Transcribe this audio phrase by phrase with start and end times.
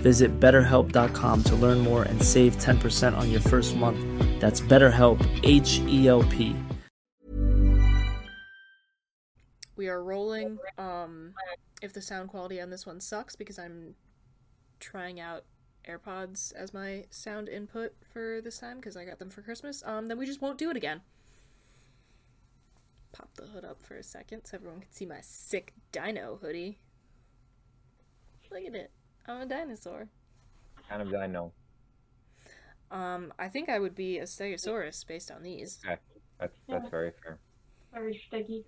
[0.00, 3.98] Visit betterhelp.com to learn more and save 10% on your first month.
[4.40, 6.56] That's BetterHelp, H E L P.
[9.76, 10.58] We are rolling.
[10.76, 11.34] Um,
[11.80, 13.94] if the sound quality on this one sucks because I'm
[14.78, 15.44] trying out
[15.88, 20.08] AirPods as my sound input for this time because I got them for Christmas, um,
[20.08, 21.00] then we just won't do it again.
[23.12, 26.78] Pop the hood up for a second so everyone can see my sick dino hoodie.
[28.50, 28.90] Look at it.
[29.26, 30.08] I'm a dinosaur.
[30.88, 31.52] Kind of dino.
[32.90, 35.78] Um, I think I would be a Stegosaurus based on these.
[35.84, 35.96] Okay.
[36.38, 36.90] That's that's Yeah.
[36.90, 37.38] very fair.
[37.92, 38.64] Very sticky.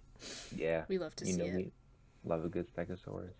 [0.54, 0.84] Yeah.
[0.88, 1.54] We love to you see know it.
[1.54, 1.72] we
[2.24, 3.32] love a good stegosaurus.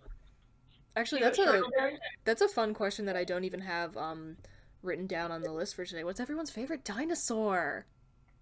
[0.95, 1.91] Actually, You a
[2.25, 4.37] that's a fun question that I don't even have um
[4.81, 6.03] written down on the list for today.
[6.03, 7.85] What's everyone's favorite dinosaur?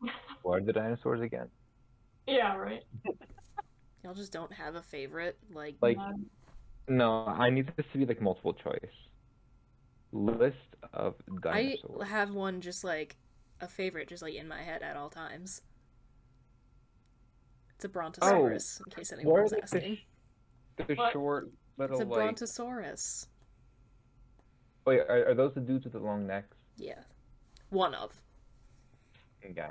[0.41, 1.47] What are the dinosaurs again?
[2.25, 2.81] Yeah, right.
[4.03, 6.25] Y'all just don't have a favorite, like, Like Um,
[6.87, 8.79] no, I need this to be like multiple choice.
[10.11, 10.55] List
[10.93, 12.01] of dinosaurs.
[12.01, 13.15] I have one just like
[13.61, 15.61] a favorite, just like in my head at all times.
[17.75, 19.95] It's a brontosaurus, oh, in case anyone What are was like the, asking.
[19.95, 22.19] sh- the short little It's a like?
[22.19, 23.27] brontosaurus.
[24.85, 26.55] Wait, are, are those the dudes with the long necks?
[26.77, 26.99] Yeah,
[27.69, 28.11] one of.
[29.49, 29.67] Okay.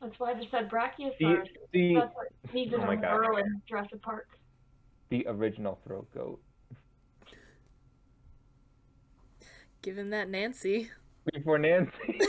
[0.00, 1.48] that's why I just said Brachiosaurus.
[1.72, 3.38] the That's what he's in Oh my a God.
[3.40, 4.28] in Jurassic Park.
[5.08, 6.40] The original throat goat.
[9.82, 10.90] Given that Nancy.
[11.32, 12.20] Before Nancy.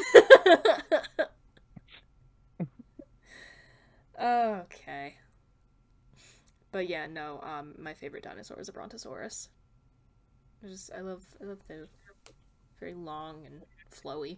[4.22, 5.16] okay.
[6.72, 7.42] But yeah, no.
[7.42, 9.50] Um, my favorite dinosaur is a brontosaurus.
[10.64, 11.88] I just I love I love the
[12.80, 13.62] very long and
[13.92, 14.38] flowy,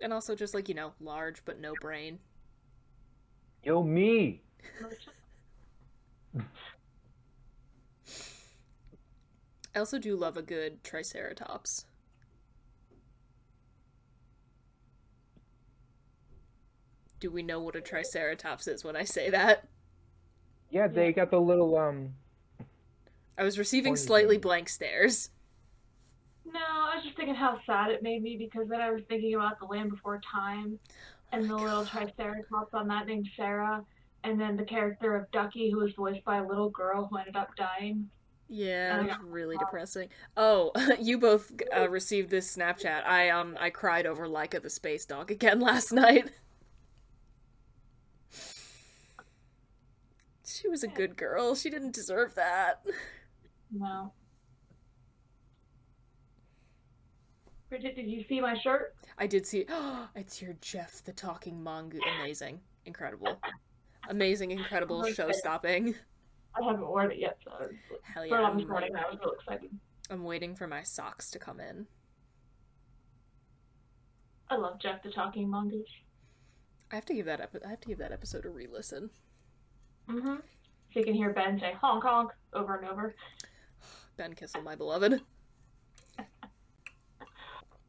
[0.00, 2.18] and also just like you know large but no brain.
[3.64, 4.40] Yo, me.
[9.74, 11.86] I also do love a good triceratops.
[17.20, 19.68] Do we know what a triceratops is when I say that?
[20.70, 22.14] Yeah, they got the little um.
[23.38, 24.40] I was receiving Pointy slightly thing.
[24.42, 25.30] blank stares.
[26.44, 29.34] No, I was just thinking how sad it made me because then I was thinking
[29.34, 30.78] about the Land Before Time
[31.30, 33.84] and the little Triceratops on that named Cera,
[34.24, 37.36] and then the character of Ducky who was voiced by a little girl who ended
[37.36, 38.08] up dying.
[38.48, 40.10] Yeah, it was really depressing.
[40.36, 43.06] Oh, you both uh, received this Snapchat.
[43.06, 46.30] I um I cried over Laika the space dog again last night.
[50.44, 51.54] She was a good girl.
[51.54, 52.84] She didn't deserve that.
[53.70, 54.12] No.
[57.70, 58.94] Bridget, did you see my shirt?
[59.16, 59.64] I did see.
[59.70, 62.02] Oh, it's your Jeff the talking mongoose.
[62.20, 63.40] Amazing, incredible,
[64.08, 65.94] amazing, incredible, show stopping.
[66.54, 67.68] I haven't worn it yet, so
[68.02, 68.36] Hell yeah!
[68.36, 69.70] I'm, morning I was real excited.
[70.10, 71.86] I'm waiting for my socks to come in.
[74.50, 75.86] I love Jeff the Talking Mongoose.
[76.90, 79.08] I have to give that epi- I have to give that episode a re-listen.
[80.10, 80.34] Mm-hmm.
[80.34, 83.14] So you can hear Ben say honk honk over and over.
[84.18, 85.22] Ben Kissel, my beloved.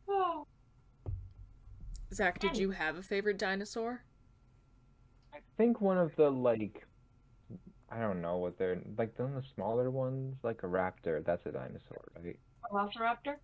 [0.08, 0.48] Oh.
[2.14, 4.06] Zach, did you have a favorite dinosaur?
[5.34, 6.86] I think one of the like.
[7.90, 9.16] I don't know what they're like.
[9.18, 11.24] Those the smaller ones, like a raptor.
[11.24, 12.38] That's a dinosaur, right?
[12.72, 13.36] Velociraptor?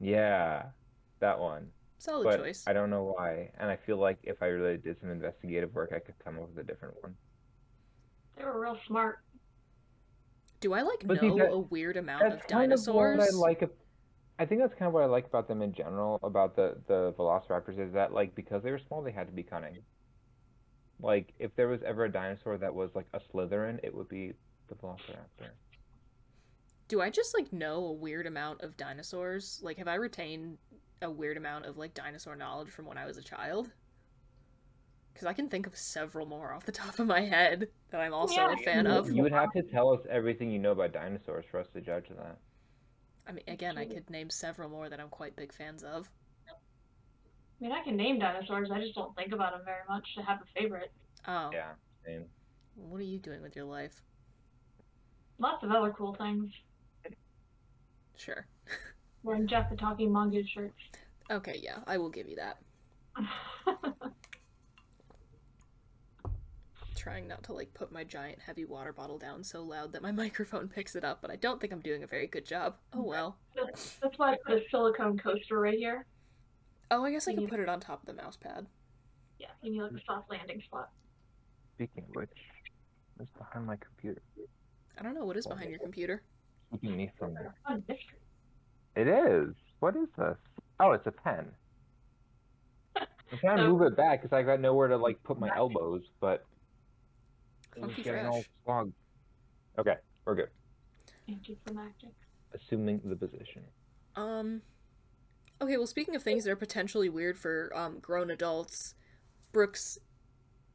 [0.00, 0.64] Yeah,
[1.20, 1.68] that one.
[1.98, 2.64] Solid But choice.
[2.66, 3.50] I don't know why.
[3.58, 6.48] And I feel like if I really did some investigative work, I could come up
[6.48, 7.14] with a different one.
[8.36, 9.20] They were real smart.
[10.60, 13.18] Do I like But see, know that- a weird amount That's of kind of dinosaurs?
[13.18, 13.62] what I like.
[13.62, 13.72] ab-
[14.40, 17.14] I think that's kind of what I like about them in general, about the the
[17.16, 19.78] Velociraptors, is that like because they were small, they had to be cunning.
[21.00, 24.32] Like if there was ever a dinosaur that was like a Slytherin, it would be
[24.68, 25.50] the Velociraptor.
[26.88, 29.60] Do I just like know a weird amount of dinosaurs?
[29.62, 30.58] Like, have I retained
[31.02, 33.70] a weird amount of like dinosaur knowledge from when I was a child?
[35.12, 38.12] Because I can think of several more off the top of my head that I'm
[38.14, 38.52] also Yeah.
[38.52, 39.10] a fan You- of.
[39.10, 42.08] You would have to tell us everything you know about dinosaurs for us to judge
[42.08, 42.38] that.
[43.26, 46.10] I mean, again, I could name several more that I'm quite big fans of.
[47.64, 48.70] I mean, I can name dinosaurs.
[48.70, 50.92] I just don't think about them very much to have a favorite.
[51.26, 51.70] Oh, Yeah.
[52.04, 52.26] Same.
[52.74, 54.02] what are you doing with your life?
[55.38, 56.52] Lots of other cool things.
[58.16, 58.46] Sure.
[59.22, 60.74] Wearing Jeff the Talking Mongoose shirts.
[61.30, 62.58] Okay, yeah, I will give you that.
[66.94, 70.12] Trying not to like put my giant heavy water bottle down so loud that my
[70.22, 72.74] microphone picks it up, but I don't think I'm doing a very good job.
[72.92, 73.38] Oh well.
[73.56, 76.04] That's that's why I put a silicone coaster right here.
[76.90, 78.66] Oh, I guess I You can need- put it on top of the mouse pad.
[79.38, 80.90] Yeah, you need like a soft landing spot.
[81.74, 82.30] Speaking of which,
[83.16, 84.22] what's behind my computer?
[84.98, 86.22] I don't know what is behind your computer.
[86.70, 87.54] Keeping me from there.
[88.96, 89.54] It is.
[89.80, 90.36] What is this?
[90.78, 91.46] Oh, it's a pen.
[92.96, 96.02] I'm trying to move it back because I got nowhere to like put my elbows,
[96.20, 96.44] but
[97.76, 98.92] it was Funky getting all clogged.
[99.78, 100.50] Okay, we're good.
[101.28, 102.10] Anticlimactic.
[102.54, 103.64] Assuming the position.
[104.14, 104.62] Um.
[105.62, 108.94] Okay, well, speaking of things that are potentially weird for um, grown adults,
[109.52, 109.98] Brooks,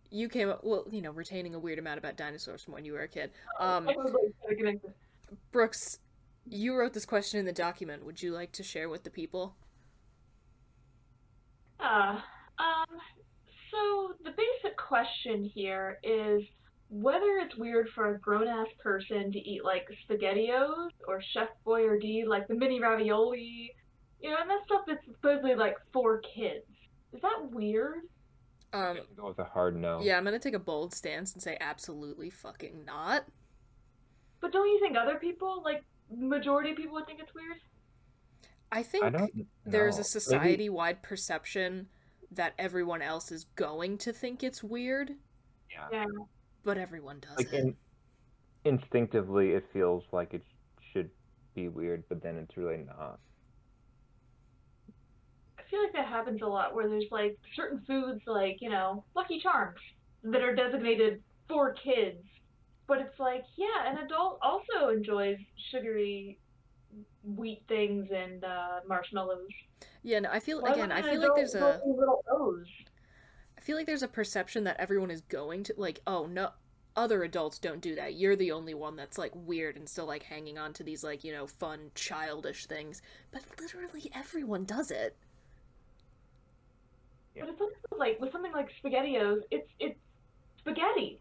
[0.10, 2.94] you came up, well, you know, retaining a weird amount about dinosaurs from when you
[2.94, 3.32] were a kid.
[3.60, 4.94] Um, I was like, trying to connect this.
[5.52, 6.00] Brooks,
[6.48, 8.06] you wrote this question in the document.
[8.06, 9.56] Would you like to share with the people?
[11.80, 12.20] Uh,
[12.58, 12.98] um,
[13.72, 16.42] so the basic question here is
[16.90, 22.26] whether it's weird for a grown ass person to eat like SpaghettiOs or Chef Boyardee,
[22.26, 23.72] like the mini ravioli,
[24.22, 26.66] you know, and that stuff that's supposedly like for kids.
[27.14, 28.00] Is that weird?
[28.72, 30.00] Um, Go with a hard no.
[30.02, 33.26] yeah, I'm gonna take a bold stance and say absolutely fucking not.
[34.42, 35.84] But don't you think other people, like
[36.16, 37.58] majority of people, would think it's weird?
[38.72, 39.28] I think I
[39.66, 41.88] there's a society-wide perception
[42.32, 45.16] that everyone else is going to think it's weird,
[45.72, 45.88] yeah.
[45.92, 46.06] Yeah.
[46.64, 47.60] but everyone does Like it.
[47.64, 47.76] in,
[48.66, 50.44] instinctively, it feels like it
[50.94, 51.10] should
[51.56, 53.20] be weird, but then it's really not.
[55.70, 59.04] I feel like that happens a lot where there's like certain foods like, you know,
[59.16, 59.80] Lucky Charms
[60.24, 62.18] that are designated for kids.
[62.88, 65.38] But it's like, yeah, an adult also enjoys
[65.72, 66.40] sugary
[67.24, 69.52] wheat things and uh, marshmallows.
[70.02, 70.92] Yeah, no, I feel Why again.
[70.92, 71.80] I feel like there's a.
[71.86, 72.66] little O's?
[73.56, 76.50] I feel like there's a perception that everyone is going to like, oh no,
[76.96, 78.16] other adults don't do that.
[78.16, 81.24] You're the only one that's like weird and still like hanging on to these like,
[81.24, 83.04] you know, fun childish things.
[83.30, 85.16] But literally everyone does it.
[87.40, 87.46] Yeah.
[87.46, 89.98] But it's also like with something like SpaghettiOs, it's it's
[90.60, 91.20] spaghetti.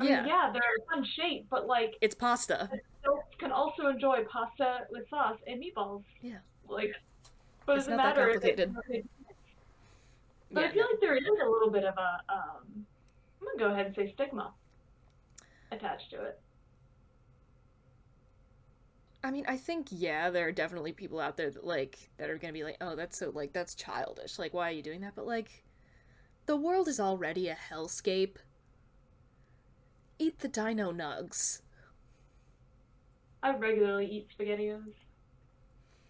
[0.00, 0.16] I Yeah.
[0.20, 2.68] mean, yeah, they're a fun shape, but like It's pasta.
[3.02, 6.02] adults can also enjoy pasta with sauce and meatballs.
[6.20, 6.38] Yeah.
[6.68, 6.94] Like,
[7.66, 8.72] but It's it doesn't matter if it's
[10.50, 10.88] But Yeah, I feel no.
[10.90, 12.86] like there is a little bit of a, um,
[13.40, 14.52] I'm gonna go ahead and say stigma
[15.70, 16.40] attached to it.
[19.24, 22.36] I mean, I think yeah, there are definitely people out there that like that are
[22.36, 24.38] gonna be like, oh, that's so like that's childish.
[24.38, 25.14] Like, why are you doing that?
[25.16, 25.64] But like,
[26.46, 28.36] the world is already a hellscape.
[30.18, 31.62] Eat the dino nugs.
[33.42, 34.92] I regularly eat SpaghettiOs.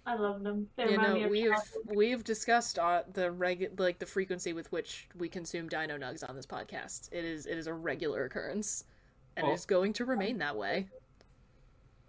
[0.07, 0.69] I love them.
[0.77, 1.97] They You remind me know, of we've childhood.
[1.97, 6.35] we've discussed uh, the reg like the frequency with which we consume dino nugs on
[6.35, 7.09] this podcast.
[7.13, 8.85] It is it is a regular occurrence,
[9.37, 10.89] and Well- it is going to remain that way.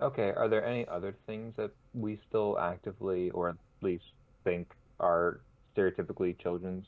[0.01, 4.03] Okay, are there any other things that we still actively, or at least
[4.43, 4.67] think,
[4.99, 5.39] are
[5.75, 6.85] stereotypically children's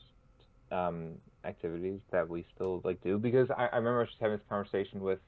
[0.70, 3.18] um, activities that we still like do?
[3.18, 5.20] Because I, I remember just having this conversation with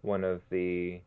[0.00, 1.00] one of the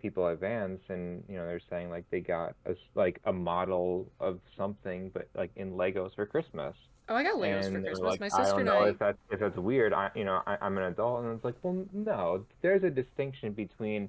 [0.00, 4.10] people at Vans, and you know they're saying like they got a like a model
[4.18, 6.74] of something, but like in Legos for Christmas.
[7.08, 8.10] Oh, I got Legos and for Christmas.
[8.10, 8.88] like, My I sister don't and know I.
[8.90, 9.92] if that's if that's weird.
[9.92, 12.44] I you know I, I'm an adult, and it's like, well, no.
[12.62, 14.08] There's a distinction between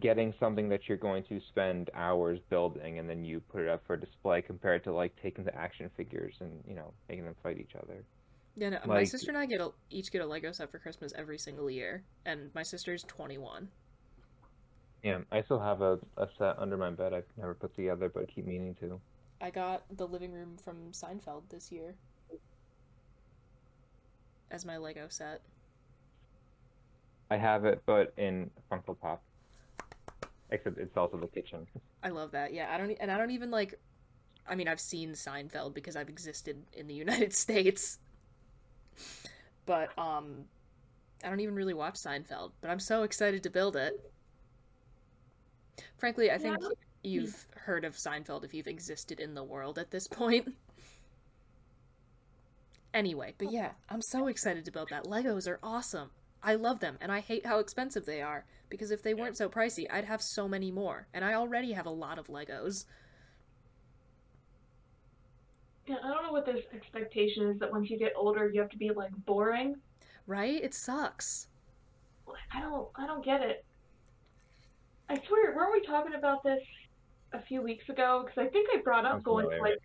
[0.00, 3.82] getting something that you're going to spend hours building, and then you put it up
[3.86, 7.58] for display, compared to like taking the action figures and you know making them fight
[7.58, 8.04] each other.
[8.56, 11.12] Yeah, no, my sister and I get a, each get a Lego set for Christmas
[11.16, 13.68] every single year, and my sister's 21.
[15.02, 18.32] Yeah, I still have a, a set under my bed I've never put together, but
[18.32, 19.00] keep meaning to.
[19.40, 21.94] I got the living room from Seinfeld this year
[24.50, 25.42] as my Lego set.
[27.30, 29.22] I have it, but in Funko Pop.
[30.54, 31.66] Except it's also the kitchen.
[32.02, 32.52] I love that.
[32.54, 33.74] Yeah, I don't e- and I don't even like
[34.46, 37.98] I mean, I've seen Seinfeld because I've existed in the United States.
[39.66, 40.44] But um
[41.24, 44.12] I don't even really watch Seinfeld, but I'm so excited to build it.
[45.96, 46.68] Frankly, I think Yeah.
[47.02, 50.54] you've heard of Seinfeld if you've existed in the world at this point.
[52.92, 55.04] Anyway, but yeah, I'm so excited to build that.
[55.04, 56.10] Legos are awesome.
[56.44, 59.48] I love them, and I hate how expensive they are because if they weren't so
[59.48, 62.84] pricey, I'd have so many more, and I already have a lot of Legos.
[65.86, 68.70] Yeah, I don't know what this expectation is that once you get older, you have
[68.70, 69.76] to be like boring.
[70.26, 70.62] Right?
[70.62, 71.48] It sucks.
[72.52, 73.64] I don't, I don't get it.
[75.10, 76.62] I swear, weren't we talking about this
[77.34, 78.24] a few weeks ago?
[78.24, 79.78] Because I think I brought up Sounds going to like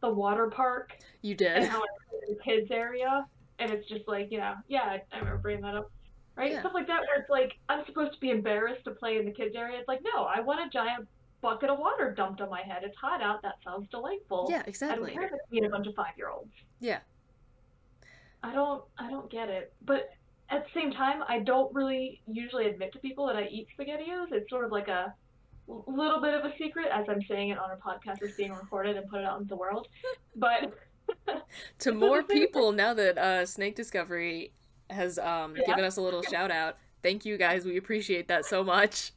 [0.00, 1.52] the water park You did.
[1.52, 1.70] and did.
[1.70, 3.26] how it's in the kids area,
[3.58, 5.90] and it's just like, you know, yeah, I, I remember bringing that up,
[6.36, 6.52] right?
[6.52, 6.60] Yeah.
[6.60, 9.32] Stuff like that, where it's like I'm supposed to be embarrassed to play in the
[9.32, 9.78] kids area.
[9.78, 11.08] It's like, no, I want a giant
[11.40, 12.82] bucket of water dumped on my head.
[12.84, 13.42] It's hot out.
[13.42, 14.46] That sounds delightful.
[14.48, 15.12] Yeah, I don't exactly.
[15.12, 16.52] care if it's being a bunch of five year olds.
[16.80, 17.00] Yeah.
[18.42, 19.72] I don't I don't get it.
[19.84, 20.10] But
[20.50, 24.32] at the same time, I don't really usually admit to people that I eat spaghettios.
[24.32, 25.14] It's sort of like a
[25.66, 28.96] little bit of a secret as I'm saying it on a podcast that's being recorded
[28.96, 29.88] and put it out into the world.
[30.36, 30.74] But
[31.80, 34.52] to more people now that uh, Snake Discovery
[34.92, 35.64] has um, Yeah.
[35.66, 36.76] given us a little shout out.
[37.02, 37.64] Thank you guys.
[37.64, 39.12] We appreciate that so much.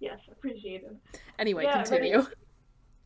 [0.00, 0.96] yes, appreciate it.
[1.38, 2.26] Anyway, Yeah, continue.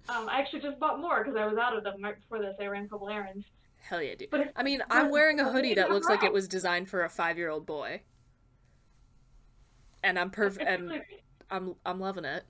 [0.09, 2.57] Um, I actually just bought more because I was out of them right before this.
[2.61, 3.47] I ran a couple errands.
[3.89, 4.31] Hell yeah, dude.
[4.31, 7.09] But I mean, I'm wearing a hoodie that looks like it was designed for a
[7.09, 8.01] five year old boy.
[10.03, 10.69] And I'm perfect.
[10.69, 11.01] And
[11.53, 12.43] I'm I'm loving it.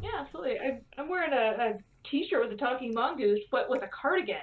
[0.00, 0.60] yeah, absolutely.
[0.60, 4.36] I, I'm wearing a, a t-shirt with a talking mongoose, but with a cardigan.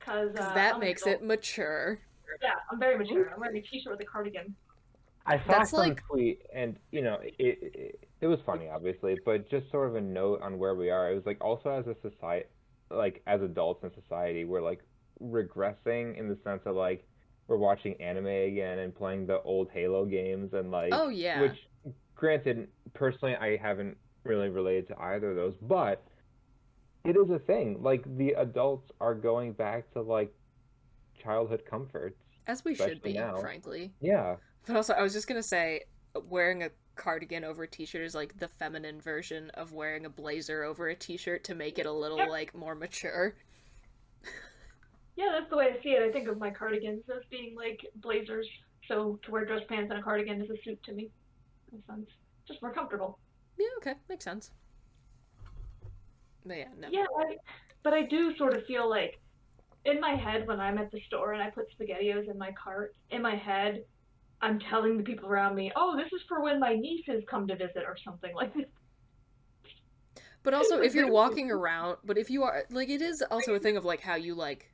[0.00, 2.00] Because uh, that I'm makes it mature.
[2.42, 3.30] Yeah, I'm very mature.
[3.32, 3.70] I'm wearing a mm-hmm.
[3.70, 4.54] t-shirt with a cardigan.
[5.26, 9.18] I saw That's some like- tweet, and you know, it, it it was funny, obviously,
[9.24, 11.12] but just sort of a note on where we are.
[11.12, 12.46] It was like also as a society,
[12.90, 14.80] like as adults in society, we're like
[15.22, 17.06] regressing in the sense of like
[17.46, 21.40] we're watching anime again and playing the old Halo games and like Oh yeah.
[21.40, 21.56] which
[22.14, 26.04] granted personally I haven't really related to either of those, but
[27.04, 27.82] it is a thing.
[27.82, 30.32] Like the adults are going back to like
[31.18, 32.16] childhood comforts.
[32.46, 33.36] As we should be, now.
[33.36, 33.92] frankly.
[34.00, 34.36] Yeah.
[34.66, 35.82] But also, I was just gonna say,
[36.28, 40.64] wearing a cardigan over a t-shirt is like the feminine version of wearing a blazer
[40.64, 42.28] over a t-shirt to make it a little Yep.
[42.28, 43.34] like more mature.
[45.16, 46.02] Yeah, that's the way I see it.
[46.02, 48.48] I think of my cardigans as being like blazers.
[48.86, 51.10] So to wear dress pants and a cardigan is a suit to me.
[51.72, 52.10] Makes sense.
[52.46, 53.18] Just more comfortable.
[53.58, 54.52] Yeah, okay, makes sense.
[56.46, 56.88] But yeah, no.
[56.90, 57.36] Yeah, I,
[57.82, 59.20] but I do sort of feel like
[59.84, 62.94] in my head when I'm at the store and I put SpaghettiOs in my cart,
[63.10, 63.84] in my head,
[64.40, 67.56] I'm telling the people around me, "Oh, this is for when my nieces come to
[67.56, 68.66] visit or something like this."
[70.42, 73.58] But also, if you're walking around, but if you are like, it is also a
[73.58, 74.70] thing of like how you like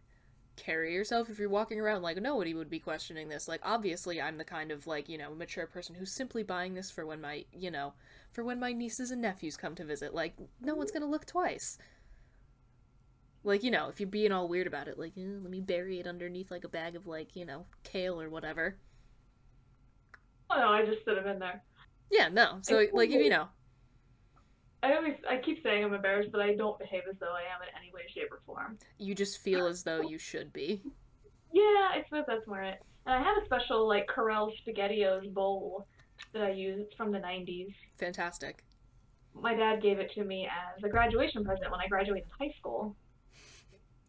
[0.57, 1.31] carry yourself.
[1.31, 3.49] If you're walking around, like nobody would be questioning this.
[3.49, 6.91] Like, obviously, I'm the kind of like you know mature person who's simply buying this
[6.91, 7.95] for when my you know
[8.31, 10.15] for when my nieces and nephews come to visit.
[10.15, 11.79] Like, no one's gonna look twice.
[13.45, 16.01] Like you know, if you're being all weird about it, like eh, let me bury
[16.01, 18.77] it underneath like a bag of like you know kale or whatever.
[20.51, 21.63] Oh no, I just put them in there.
[22.11, 22.59] Yeah, no.
[22.63, 23.49] So It's like if you know,
[24.85, 27.63] I always, I keep saying I'm embarrassed, but I don't behave as though I am
[27.63, 28.79] in any way, shape, or form.
[28.99, 30.83] you just feel as though you should be.
[31.53, 32.83] Yeah, I suppose that's more it.
[33.07, 35.87] And I have a special like Corelle SpaghettiOs bowl
[36.33, 36.81] that I use.
[36.81, 37.75] It's from the 90s.
[37.97, 38.65] Fantastic.
[39.35, 42.95] My dad gave it to me as a graduation present when I graduated high school.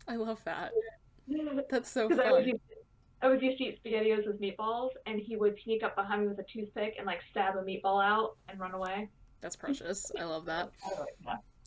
[0.07, 0.71] I love that.
[1.69, 2.51] That's so I was fun.
[3.21, 6.27] I was used to eat SpaghettiOs with meatballs, and he would sneak up behind me
[6.27, 9.09] with a toothpick and like stab a meatball out and run away.
[9.41, 10.11] That's precious.
[10.19, 10.69] I love that.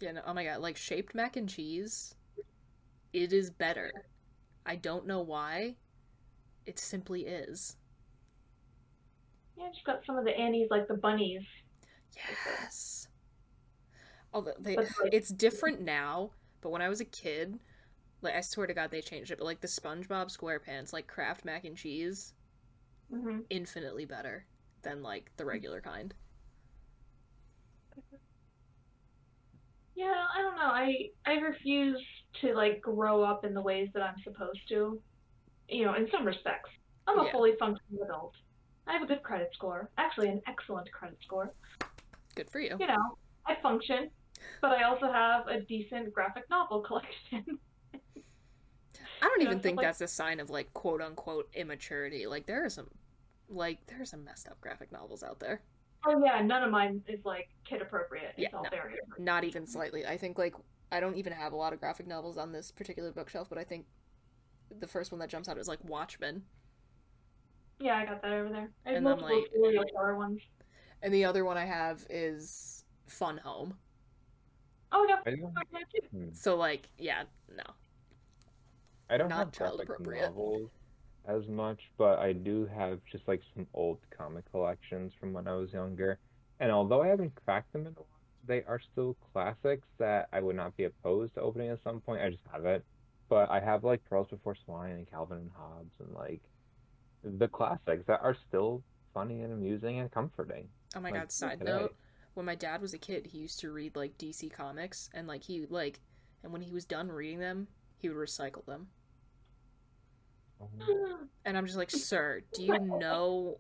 [0.01, 2.15] Yeah, no, oh my god, like shaped mac and cheese,
[3.13, 3.91] it is better.
[4.65, 5.77] I don't know why.
[6.67, 7.77] It simply is.
[9.57, 11.43] Yeah, just got some of the Annie's like the bunnies.
[12.15, 13.09] Yes.
[14.33, 16.31] Although they, like- it's different now,
[16.61, 17.59] but when I was a kid,
[18.23, 19.39] like I swear to God they changed it.
[19.39, 22.35] But like the SpongeBob SquarePants, like Kraft mac and cheese,
[23.11, 24.47] hmm infinitely better
[24.83, 26.15] than like the regular kind.
[29.95, 30.71] Yeah, I don't know.
[30.71, 32.01] I I refuse
[32.41, 35.03] to like grow up in the ways that I'm supposed to.
[35.69, 36.71] You know, in some respects,
[37.07, 37.33] I'm a Yeah.
[37.33, 38.35] fully functioning adult.
[38.87, 41.55] I have a good credit score, actually an excellent credit score.
[42.35, 42.79] Good for you.
[42.79, 44.11] You know, I function,
[44.63, 47.59] but I also have a decent graphic novel collection.
[49.23, 52.27] I don't you even stuff think like- that's a sign of like quote unquote immaturity.
[52.27, 52.89] Like there are some,
[53.49, 55.63] like there are some messed up graphic novels out there.
[56.07, 58.35] oh yeah, none of mine is like kid appropriate.
[58.37, 58.71] It's Yeah, all no.
[58.71, 60.07] very Not even slightly.
[60.07, 60.55] I think like
[60.93, 63.65] I don't even have a lot of graphic novels on this particular bookshelf, but I
[63.65, 63.87] think
[64.81, 66.43] the first one that jumps out is like Watchmen,
[67.81, 68.71] Yeah, I got that over there.
[68.85, 70.41] I have And then, like- serial killer ones.
[71.03, 73.79] and the other one I have is Fun Home.
[74.93, 76.09] Oh, I got Are you- that too.
[76.11, 76.33] Hmm.
[76.33, 77.65] So like, yeah, no.
[79.11, 80.31] I don't Not have child graphic appropriate.
[80.31, 80.71] novels
[81.27, 85.55] as much, but I do have just like some old comic collections from when I
[85.55, 86.19] was younger.
[86.61, 88.07] And although I haven't cracked them in a while,
[88.47, 92.23] they are still classics that I would not be opposed to opening at some point.
[92.23, 92.85] I just haven't.
[93.29, 96.41] But I have like Pearls Before Swine and Calvin and Hobbes and like
[97.23, 98.83] the classics that are still
[99.15, 100.69] funny and amusing and comforting.
[100.97, 101.73] Oh my Like, god, side today.
[101.73, 101.97] note.
[102.35, 105.43] When my dad was a kid, he used to read like DC comics and like
[105.45, 106.01] he like
[106.43, 108.89] and when he was done reading them, he would recycle them.
[110.61, 111.25] Mm-hmm.
[111.45, 113.59] And I'm just like, "Sir, do you know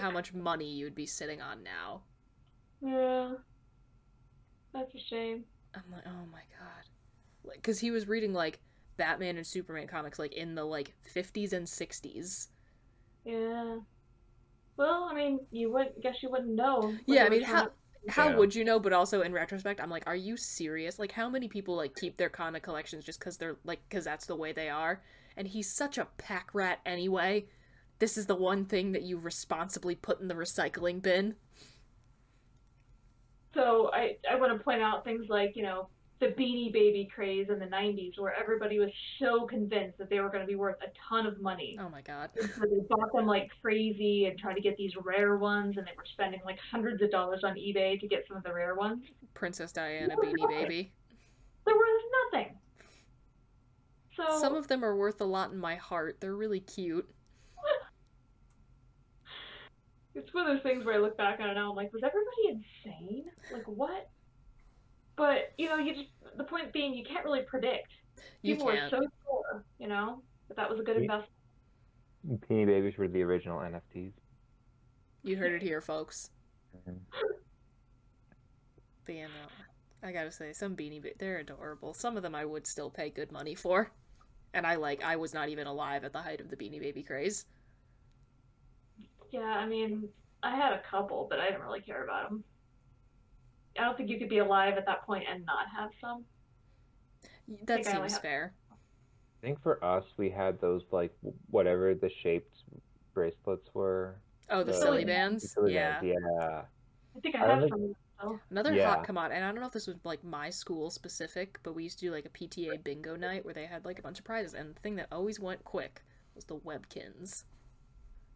[0.00, 2.02] how much money you would be sitting on now?"
[2.80, 3.34] Yeah.
[4.72, 5.44] That's a shame.
[5.74, 6.84] I'm like, "Oh my god."
[7.44, 8.60] Like cuz he was reading like
[8.96, 12.48] Batman and Superman comics like in the like 50s and 60s.
[13.24, 13.78] Yeah.
[14.76, 16.94] Well, I mean, you would guess you wouldn't know.
[17.06, 17.70] Yeah, I mean, how
[18.08, 18.36] how Yeah.
[18.36, 18.80] would you know?
[18.80, 20.98] But also in retrospect, I'm like, are you serious?
[20.98, 24.26] Like, how many people like keep their comic collections just because they're like because that's
[24.26, 25.02] the way they are?
[25.36, 27.46] And he's such a pack rat anyway.
[27.98, 31.36] This is the one thing that you responsibly put in the recycling bin.
[33.54, 35.88] So I I want to point out things like you know
[36.20, 40.28] the Beanie Baby craze in the '90s, where everybody was so convinced that they were
[40.28, 41.76] going to be worth a ton of money.
[41.80, 42.30] Oh my god.
[42.40, 45.92] So they bought them like crazy and tried to get these rare ones, and they
[45.96, 49.04] were spending like hundreds of dollars on eBay to get some of the rare ones.
[49.34, 50.92] Princess Diana Beanie Baby.
[51.66, 52.56] There was nothing.
[54.16, 56.18] So Some of them are worth a lot in my heart.
[56.20, 57.08] They're really cute.
[60.14, 62.02] it's one of those things where I look back on it now, I'm like, was
[62.04, 63.24] everybody insane?
[63.52, 64.10] Like what?
[65.16, 67.88] But you know, you just the point being, you can't really predict.
[68.42, 68.90] You People were can't.
[68.90, 71.30] so sure, you know, that that was a good We- investment.
[72.48, 74.12] Beanie Babies were the original NFTs.
[75.24, 76.30] You heard it here, folks.
[76.84, 76.94] But
[79.14, 80.08] yeah, no.
[80.08, 81.94] I gotta say, some Beanie Ba- they're adorable.
[81.94, 83.90] Some of them I would still pay good money for.
[84.54, 87.02] And I like, I was not even alive at the height of the Beanie Baby
[87.02, 87.46] craze.
[89.30, 90.08] Yeah, I mean,
[90.42, 92.44] I had a couple, but I didn't really care about them.
[93.78, 96.24] I don't think you could be alive at that point and not have some.
[97.64, 98.52] That think I seems have- fair.
[98.70, 101.12] I think for us, we had those like
[101.50, 102.58] whatever the shaped
[103.12, 104.14] bracelets were.
[104.50, 105.52] Oh, the The silly silly bands?
[105.52, 106.00] Silly Yeah.
[106.00, 106.62] bands, Yeah.
[107.16, 107.96] I think I I have like- some.
[108.22, 108.40] Still.
[108.50, 108.94] Another Yeah.
[108.94, 111.82] hot commodity, and I don't know if this was like my school specific, but we
[111.82, 114.24] used to do like a PTA bingo night where they had like a bunch of
[114.24, 116.02] prizes, and the thing that always went quick
[116.34, 117.44] was the Webkinz.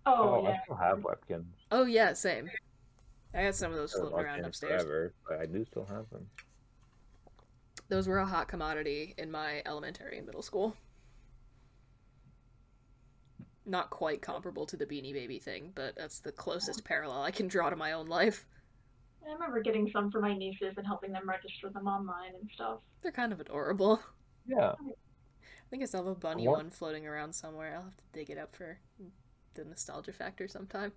[0.05, 0.51] Oh, Oh, yeah.
[0.51, 1.47] I still have Webkinz.
[1.71, 2.51] Oh yeah, same.
[3.33, 4.83] I had some of those I've floating around upstairs.
[4.83, 6.29] Forever, but I do still have them.
[7.89, 10.77] Those were a hot commodity in my elementary and middle school.
[13.65, 17.47] Not quite comparable to the Beanie Baby thing, but that's the closest parallel I can
[17.49, 18.47] draw to my own life.
[19.29, 22.79] I remember getting some for my nieces and helping them register them online and stuff.
[23.03, 24.01] They're kind of adorable.
[24.47, 24.73] Yeah.
[24.79, 26.59] I think I still have a bunny What?
[26.59, 27.75] one floating around somewhere.
[27.75, 28.79] I'll have to dig it up for
[29.55, 30.93] the nostalgia factor sometime.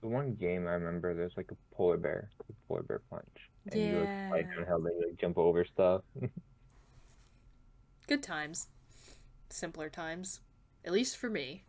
[0.00, 3.28] The one game I remember, there's like a polar bear, a polar bear punch,
[3.70, 4.56] and you like slide Yeah.
[4.56, 6.00] downhill, like jump over stuff.
[8.08, 8.68] Good times.
[9.50, 10.40] Simpler times.
[10.84, 11.64] At least for me.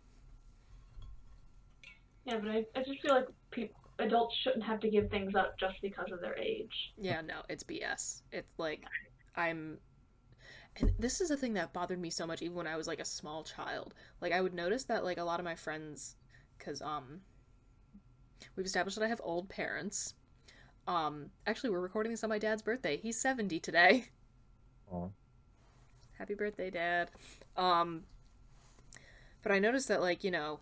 [2.25, 5.57] Yeah, but I, I just feel like people, adults shouldn't have to give things up
[5.59, 6.93] just because of their age.
[6.97, 8.21] Yeah, no, it's BS.
[8.31, 8.83] It's like
[9.35, 9.79] I'm
[10.75, 12.99] and this is a thing that bothered me so much even when I was like
[12.99, 13.93] a small child.
[14.21, 16.15] Like I would notice that like a lot of my friends
[16.59, 17.21] cuz um
[18.55, 20.15] we've established that I have old parents.
[20.87, 22.97] Um actually we're recording this on my dad's birthday.
[22.97, 24.05] He's 70 today.
[24.91, 25.11] Oh.
[26.19, 27.09] Happy birthday, dad.
[27.55, 28.03] Um
[29.41, 30.59] but I noticed that like, you know,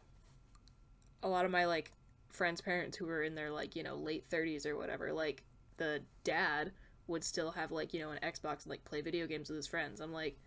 [1.23, 1.91] a lot of my like
[2.32, 5.44] friends' parents who were in their like, you know, late 30s or whatever, like
[5.78, 6.72] the dad
[7.08, 9.67] would still have like, you know, an Xbox and like play video games with his
[9.67, 10.00] friends.
[10.02, 10.38] I'm like,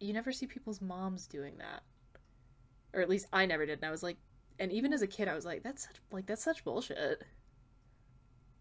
[0.00, 1.82] you never see people's moms doing that.
[2.92, 3.78] Or at least I never did.
[3.80, 4.18] And I was like,
[4.58, 7.22] and even as a kid, I was like, that's such like that's such bullshit.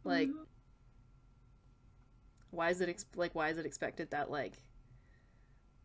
[0.04, 0.48] Like, Mhm.
[2.52, 4.62] why is it ex- like why is it expected that like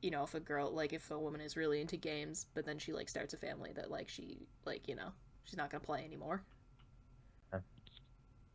[0.03, 2.79] you know if a girl like if a woman is really into games but then
[2.79, 5.13] she like starts a family that like she like you know
[5.49, 6.43] she's not gonna play anymore
[7.53, 7.61] Yeah.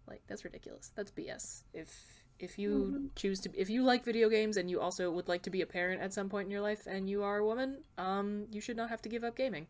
[0.07, 4.57] like that's ridiculous that's bs if if you choose to if you like video games
[4.57, 6.87] and you also would like to be a parent at some point in your life
[6.87, 9.67] and you are a woman um you should not have to give up gaming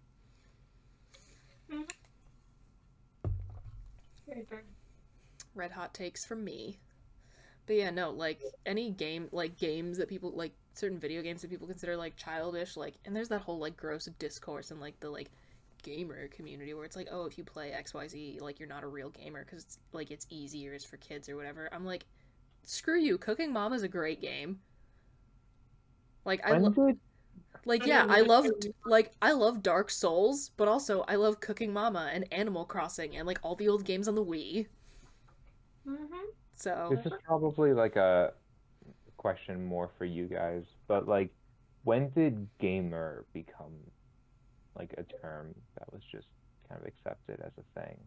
[4.28, 4.64] Very fair.
[5.56, 6.80] red hot takes from me.
[7.66, 11.50] But yeah, no, like any game, like games that people like certain video games that
[11.52, 15.10] people consider like childish, like, and there's that whole like gross discourse and like the
[15.10, 15.32] like
[15.84, 18.84] gamer community where it's like, oh, if you play X Y Z, like you're not
[18.84, 21.70] a real gamer because it's like it's easier, it's for kids or whatever.
[21.72, 22.06] I'm like,
[22.64, 23.18] screw you.
[23.18, 24.60] Cooking Mom is a great game.
[26.26, 26.76] Like I love.
[26.76, 26.98] did
[27.66, 28.48] Like yeah, I really love
[28.86, 33.28] like I love Dark Souls, but also I love Cooking Mama and Animal Crossing and
[33.28, 34.68] like all the old games on the Wii.
[35.88, 36.08] Mhm.
[36.56, 38.34] So This is probably like a
[39.18, 41.34] question more for you guys, but like,
[41.84, 43.74] when did gamer become
[44.76, 46.28] like a term that was just
[46.70, 47.98] kind of accepted as a thing?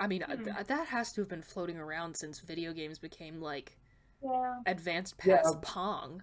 [0.00, 0.44] I mean uh, Hmm.
[0.44, 3.78] th- that has to have been floating around since video games became like
[4.22, 4.60] Yeah.
[4.66, 5.36] advanced Yeah.
[5.38, 6.22] past Pong.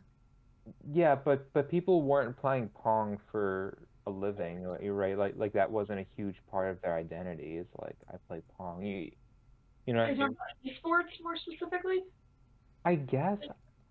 [0.91, 5.17] Yeah, but but people weren't playing Pong for a living, you're right?
[5.17, 7.57] Like like that wasn't a huge part of their identity.
[7.57, 8.83] It's like I play Pong.
[8.83, 9.11] You,
[9.85, 10.35] you know what I mean?
[10.65, 12.03] esports more specifically?
[12.85, 13.39] I guess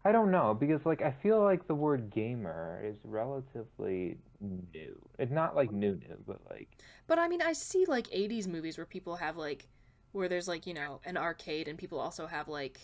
[0.05, 4.97] I don't know because like I feel like the word gamer is relatively new.
[5.19, 6.69] It's not like new new, but like
[7.07, 9.67] But I mean, I see like 80s movies where people have like
[10.13, 12.81] where there's like, you know, an arcade and people also have like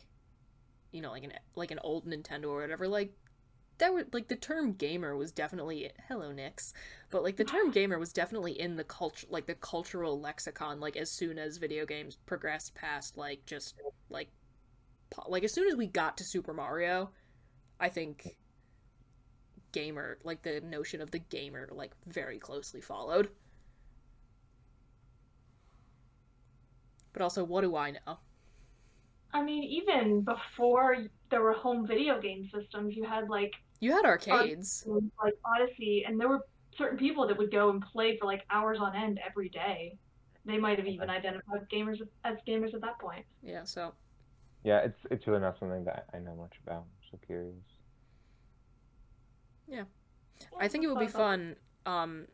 [0.93, 2.89] you know, like an like an old Nintendo or whatever.
[2.89, 3.13] Like
[3.79, 6.73] that would like the term gamer was definitely hello Nix,
[7.11, 10.97] but like the term gamer was definitely in the culture like the cultural lexicon like
[10.97, 13.75] as soon as video games progressed past like just
[14.09, 14.40] like po-
[15.27, 17.11] like as soon as we got to Super Mario,
[17.79, 18.37] I think
[19.73, 23.31] gamer like the notion of the gamer like very closely followed.
[27.13, 28.19] But also, what do I know?
[29.33, 30.97] I mean, even before
[31.31, 34.85] there were home video game systems, you had like You had arcades.
[35.23, 36.45] like Odyssey, and there were
[36.77, 39.97] certain people that would go and play for like hours on end every day.
[40.45, 43.25] They might have even identified gamers as gamers at that point.
[43.43, 43.93] Yeah, so
[44.65, 46.81] yeah, it's it's really not something that I know much about.
[46.81, 47.55] I'm so curious.
[49.69, 49.85] Yeah,
[50.59, 51.57] I think it would be fun.
[51.87, 52.27] Um,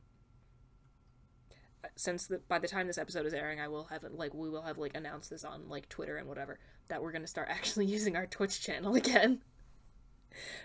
[1.95, 4.63] since the, by the time this episode is airing, I will have like we will
[4.63, 6.59] have like announced this on like Twitter and whatever
[6.89, 9.43] that we're gonna start actually using our Twitch channel again.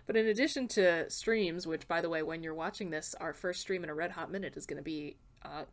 [0.05, 3.61] But in addition to streams, which by the way, when you're watching this, our first
[3.61, 5.65] stream in a red hot minute is gonna be uh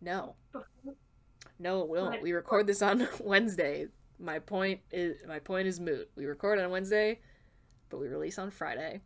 [0.00, 0.34] no.
[1.58, 2.22] No, it won't.
[2.22, 3.86] We record this on Wednesday.
[4.22, 6.08] My point is my point is moot.
[6.16, 7.20] We record on Wednesday,
[7.90, 9.00] but we release on Friday.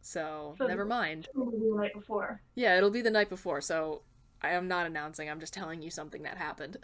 [0.00, 1.28] So, So- never mind.
[1.34, 2.40] Maybe the night before.
[2.54, 3.60] Yeah, it'll be the night before.
[3.60, 4.02] So
[4.42, 5.28] I am not announcing.
[5.28, 6.76] I'm just telling you something that happened.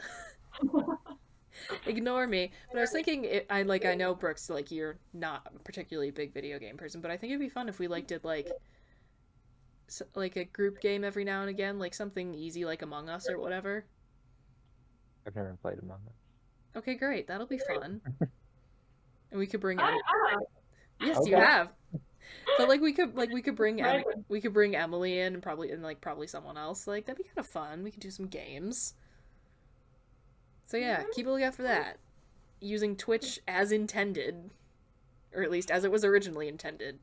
[1.86, 2.50] Ignore me.
[2.72, 6.10] But I was thinking, it, I like I know Brooks, like you're not a particularly
[6.10, 8.50] big video game person, but I think it'd be fun if we like did like
[9.88, 13.28] s- like a group game every now and again, like something easy like Among Us
[13.28, 13.84] or whatever.
[15.26, 16.14] I've never played Among Us.
[16.76, 17.26] Okay, great.
[17.26, 18.00] That'll be fun.
[19.30, 20.36] And we could bring I, Em- I,
[21.06, 21.68] yes, you have.
[22.58, 25.42] But like we could like we could bring em- we could bring Emily in and
[25.42, 26.86] probably and like probably someone else.
[26.86, 27.84] Like that'd be kind of fun.
[27.84, 28.94] We could do some games.
[30.66, 31.98] So yeah, keep a lookout for that.
[32.60, 34.50] Using Twitch as intended,
[35.32, 36.98] or at least as it was originally intended.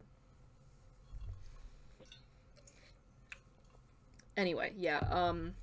[4.36, 5.00] Anyway, yeah.
[5.10, 5.54] Um.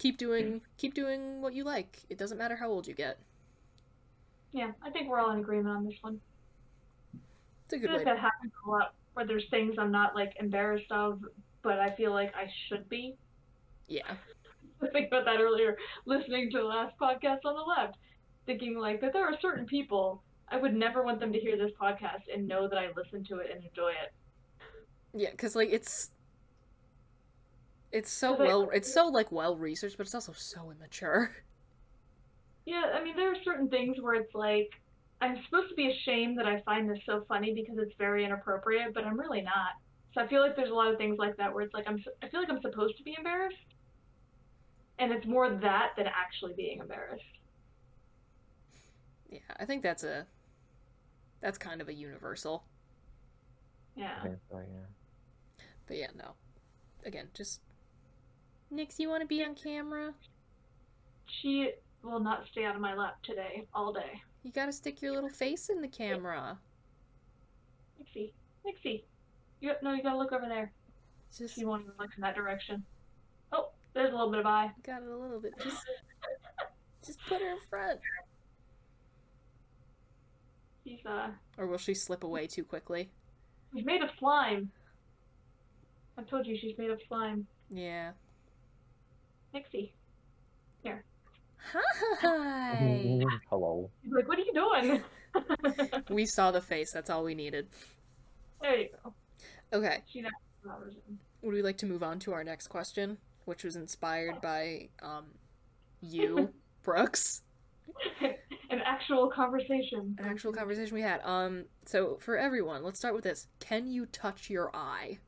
[0.00, 2.00] Keep doing keep doing what you like.
[2.10, 3.20] It doesn't matter how old you get.
[4.52, 6.20] yeah, I think we're all in agreement on this one.
[7.66, 8.04] It's a I good feel way.
[8.04, 11.20] like that happens a lot, where there's things I'm not like embarrassed of,
[11.62, 13.16] but I feel like I should be.
[13.88, 14.16] yeah.
[14.82, 17.98] I think about that earlier, listening to the last podcast on the left,
[18.46, 21.72] thinking like that there are certain people I would never want them to hear this
[21.80, 24.12] podcast and know that I listen to it and enjoy it.
[25.12, 26.10] Yeah, because like it's
[27.92, 31.32] it's so But I- well it's so like well researched, but it's also so immature.
[32.66, 34.70] Yeah, I mean there are certain things where it's like
[35.20, 38.94] I'm supposed to be ashamed that I find this so funny because it's very inappropriate,
[38.94, 39.72] but I'm really not.
[40.14, 42.02] So I feel like there's a lot of things like that where it's like I'm
[42.22, 43.56] I feel like I'm supposed to be embarrassed,
[44.98, 47.24] and it's more that than actually being embarrassed.
[49.30, 50.26] Yeah, I think that's a
[51.40, 52.64] that's kind of a universal.
[53.96, 54.18] Yeah.
[54.24, 54.30] yeah.
[55.88, 56.32] But yeah, no.
[57.04, 57.60] Again, just
[58.70, 60.12] Nix, you want to be on camera?
[61.26, 61.70] She
[62.02, 64.20] will not stay out of my lap today all day.
[64.42, 66.58] You gotta stick your little face in the camera.
[67.98, 68.32] Nixie,
[68.64, 69.04] Nixie,
[69.60, 70.72] you no, you gotta look over there.
[71.36, 72.82] Just She won't even look in that direction.
[73.52, 74.70] Oh, there's a little bit of eye.
[74.84, 75.52] got it a little bit.
[75.62, 75.84] Just
[77.04, 78.00] just put her in front.
[80.84, 81.28] She's uh,
[81.58, 83.10] Or will she slip away too quickly?
[83.74, 84.70] she's made of slime.
[86.16, 87.46] I told you she's made of slime.
[87.68, 88.12] Yeah.
[89.52, 89.92] Nixie.
[90.82, 91.04] Here.
[91.72, 93.20] Hi.
[93.50, 93.90] Hello.
[94.02, 96.02] She's like, what are you doing?
[96.10, 96.90] we saw the face.
[96.92, 97.68] That's all we needed.
[98.60, 99.14] there you go.
[99.72, 100.02] Okay.
[100.10, 100.32] She knows.
[101.42, 105.26] Would we like to move on to our next question, which was inspired by um
[106.00, 107.42] you, Brooks?
[108.70, 110.16] An actual conversation.
[110.18, 111.20] An actual conversation we had.
[111.24, 113.48] Um, so for everyone, let's start with this.
[113.58, 115.18] Can you touch your eye?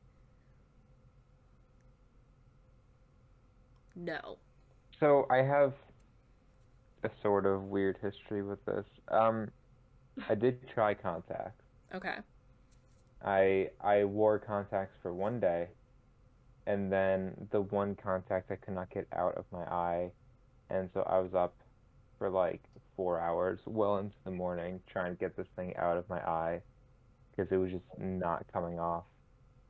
[3.95, 4.37] No.
[4.99, 5.73] So I have
[7.03, 8.85] a sort of weird history with this.
[9.09, 9.51] Um,
[10.29, 11.63] I did try contacts.
[11.93, 12.17] Okay.
[13.23, 15.69] I I wore contacts for one day,
[16.65, 20.11] and then the one contact I could not get out of my eye,
[20.69, 21.55] and so I was up
[22.17, 22.61] for like
[22.95, 26.61] four hours, well into the morning, trying to get this thing out of my eye,
[27.31, 29.05] because it was just not coming off,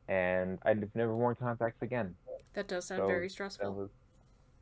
[0.07, 2.15] and I've never worn contacts again.
[2.53, 3.89] That does sound So, very stressful.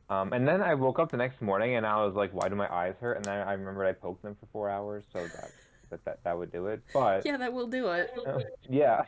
[0.08, 2.48] Was, um, and then I woke up the next morning and I was like, why
[2.48, 3.16] do my eyes hurt?
[3.16, 5.52] And then I remembered I poked them for four hours, so that
[5.90, 6.82] that that, that would do it.
[6.92, 8.10] But Yeah, that will do it.
[8.68, 9.02] yeah.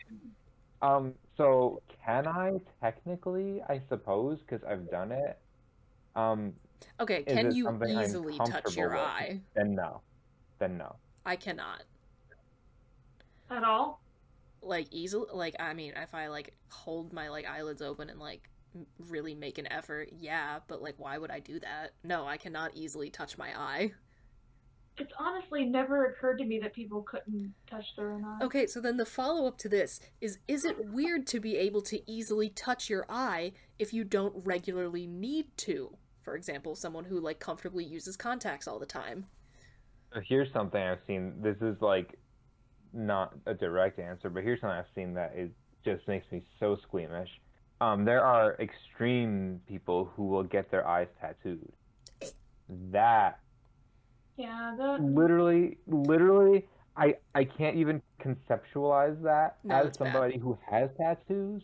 [0.82, 5.38] Um, so can I technically, I suppose, because I've done it.
[6.14, 6.52] Um,
[7.00, 8.98] Okay, can it you easily touch your with?
[8.98, 9.40] eye?
[9.54, 10.02] then no,
[10.58, 10.96] then no.
[11.24, 11.84] I cannot.
[13.50, 14.00] At all?
[14.62, 18.42] Like easily like I mean, if I like hold my like eyelids open and like
[18.42, 18.53] m-
[18.98, 21.92] really make an effort, yeah, but like why would I do that?
[22.02, 23.92] No, I cannot easily touch my eye.
[24.96, 28.44] It's honestly never occurred to me that people couldn't touch their own eye.
[28.44, 31.82] Okay, so then the follow up to this is is it weird to be able
[31.82, 35.96] to easily touch your eye if you don't regularly need to?
[36.22, 39.26] For example, someone who like comfortably uses contacts all the time.
[40.14, 41.34] Uh, here's something I've seen.
[41.42, 42.16] This is like
[42.92, 45.50] not a direct answer, but here's something I've seen that it
[45.84, 47.28] just makes me so squeamish.
[47.80, 51.72] Um, there are extreme people who will get their eyes tattooed.
[52.92, 53.38] That
[54.36, 60.12] Yeah, the literally, literally, I I can't even conceptualize that No, as it's bad.
[60.12, 61.62] somebody who has tattoos.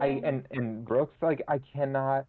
[0.00, 2.26] I and and Brooks like I cannot.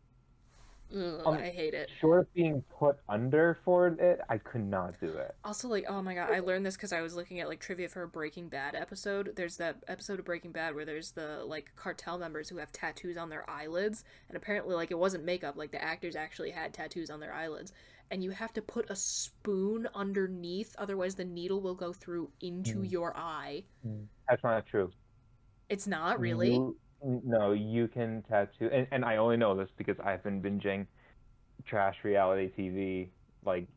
[0.95, 1.89] Ugh, Um, I hate it.
[1.99, 5.35] Short of being put under for it, I could not do it.
[5.43, 7.89] Also, like, oh my god, I learned this because I was looking at like trivia
[7.89, 9.33] for a Breaking Bad episode.
[9.35, 13.17] There's that episode of Breaking Bad where there's the like cartel members who have tattoos
[13.17, 15.57] on their eyelids, and apparently, like, it wasn't makeup.
[15.57, 17.73] Like, the actors actually had tattoos on their eyelids,
[18.09, 22.79] and you have to put a spoon underneath, otherwise the needle will go through into
[22.79, 22.91] Mm.
[22.91, 23.63] your eye.
[24.29, 24.91] That's not true.
[25.67, 26.53] It's not really.
[26.53, 26.77] You-
[27.23, 30.87] no, you can tattoo, and, and I only know this because I've been binging
[31.65, 33.09] trash reality TV.
[33.45, 33.67] Like,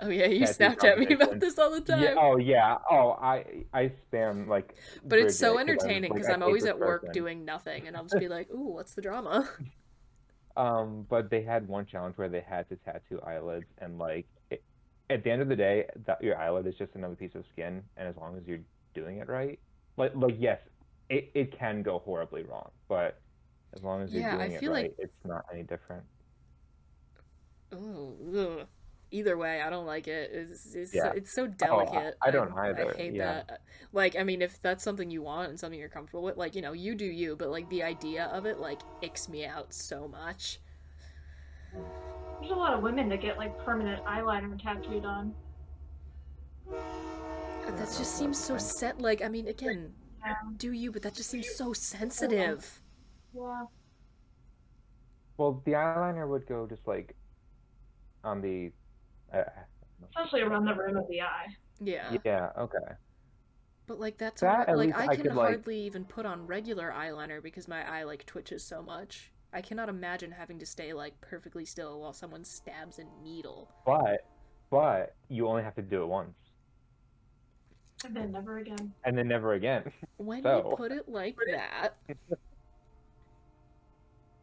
[0.00, 1.98] Oh yeah, you Snapchat me about this all the time.
[1.98, 4.74] yeah, oh yeah, oh I I spam like.
[5.04, 7.12] but it's so Bridget 'cause I'm, entertaining like, because I I'm always at work person.
[7.12, 9.48] doing nothing, and I'll just be like, "Ooh, what's the drama?"
[10.56, 14.62] Um, but they had one challenge where they had to tattoo eyelids, and like, it,
[15.10, 17.82] at the end of the day, that your eyelid is just another piece of skin,
[17.96, 18.60] and as long as you're
[18.94, 19.58] doing it right,
[19.96, 20.60] like, like yes,
[21.08, 23.20] it, it can go horribly wrong, but
[23.74, 26.02] as long as you're Yeah, I doing it right, like- it's not any different.
[27.74, 28.66] Ooh, ugh.
[29.10, 30.30] Either way, I don't like it.
[30.32, 31.12] It's it's, Yeah.
[31.14, 32.14] it's so oh, I- delicate.
[32.22, 33.42] I don't I either, hate yeah.
[33.46, 33.60] that.
[33.92, 36.62] Like, I mean, if that's something you want and something you're comfortable with, like you
[36.62, 37.36] know, you do you.
[37.36, 40.60] But like the idea of it, like, icks me out so much.
[42.40, 45.34] There's a lot of women that get like permanent eyeliner tattooed on.
[46.70, 49.00] That just seems so set.
[49.00, 50.03] Like, I mean, again, Yeah.
[50.56, 50.90] Do you?
[50.92, 52.80] But that just seems so sensitive.
[53.34, 53.64] Yeah.
[55.36, 57.14] Well, the eyeliner would go just like
[58.22, 58.70] on the.
[59.32, 59.42] Uh,
[60.08, 61.46] Especially around the rim of the eye.
[61.80, 62.16] Yeah.
[62.24, 62.50] yeah.
[62.58, 62.78] Okay.
[63.86, 66.24] But like that's That, hard- like least I I can could, like- hardly even put
[66.26, 69.30] on regular eyeliner because my eye like twitches so much.
[69.52, 73.70] I cannot imagine having to stay like perfectly still while someone stabs a needle.
[73.86, 74.26] But,
[74.70, 76.34] but you only have to do it once,
[78.04, 78.92] And then never again.
[79.04, 79.90] and then never again.
[80.18, 81.96] When So- you put it like that,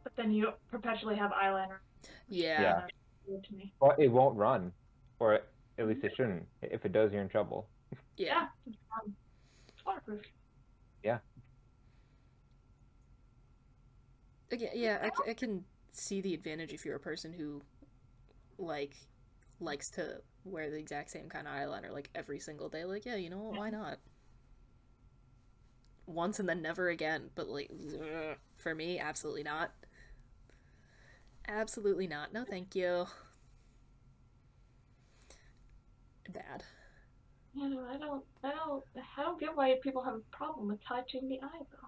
[0.04, 1.78] But then you perpetually have eyeliner.
[2.28, 2.62] yeah.
[2.62, 2.88] Yeah.
[3.28, 3.48] Weird.
[3.80, 4.72] Well, it won't run,
[5.20, 5.44] or at
[5.78, 5.90] mm-hmm.
[5.90, 6.44] least it shouldn't.
[6.64, 7.68] If it does, you're in trouble.
[8.18, 8.26] Yeah.
[8.28, 8.48] Yeah.
[8.66, 9.16] It's fun.
[9.68, 10.22] It's waterproof.
[14.52, 17.62] Again, yeah, I, c- I can see the advantage if you're a person who
[18.58, 18.96] like
[19.60, 22.86] likes to wear the exact same kind of eyeliner like every single day.
[22.86, 23.58] Like, yeah, you know what?
[23.58, 23.82] Why mm-hmm.
[23.82, 24.00] not?
[26.06, 27.30] Once and then never again.
[27.36, 29.72] But like, ugh, for me, absolutely not.
[31.48, 32.34] Absolutely not.
[32.34, 33.06] No, thank you.
[36.30, 36.64] Bad.
[37.54, 38.84] You know, I don't, I don't,
[39.18, 41.88] I don't get why people have a problem with touching the eye though.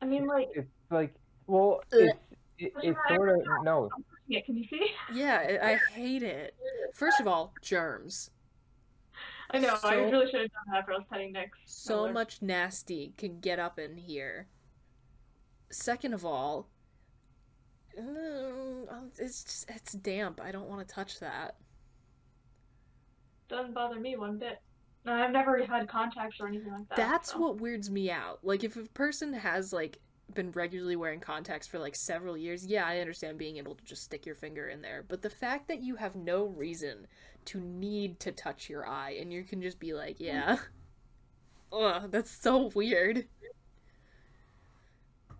[0.00, 1.14] I mean, like, It's like,
[1.46, 2.00] well, Ugh.
[2.00, 2.18] it's
[2.58, 3.90] it, it's sort of no.
[4.26, 4.86] Yeah, can you see?
[5.12, 6.54] Yeah, I hate it.
[6.92, 8.30] First of all, germs.
[9.50, 9.76] I know.
[9.84, 11.50] I really should have done that for I was petting Nick.
[11.66, 14.48] so much nasty can get up in here.
[15.70, 16.68] Second of all,
[17.98, 18.02] uh,
[19.18, 20.40] it's just, it's damp.
[20.42, 21.56] I don't want to touch that.
[23.48, 24.60] doesn't bother me one bit.
[25.04, 26.96] And I've never had contacts or anything like that.
[26.96, 27.38] That's so.
[27.38, 28.38] what weirds me out.
[28.42, 29.98] Like if a person has like
[30.32, 34.02] been regularly wearing contacts for like several years, yeah, I understand being able to just
[34.02, 35.04] stick your finger in there.
[35.06, 37.06] But the fact that you have no reason
[37.46, 40.26] to need to touch your eye and you can just be like, mm.
[40.26, 40.56] yeah.
[41.72, 43.26] Ugh, that's so weird.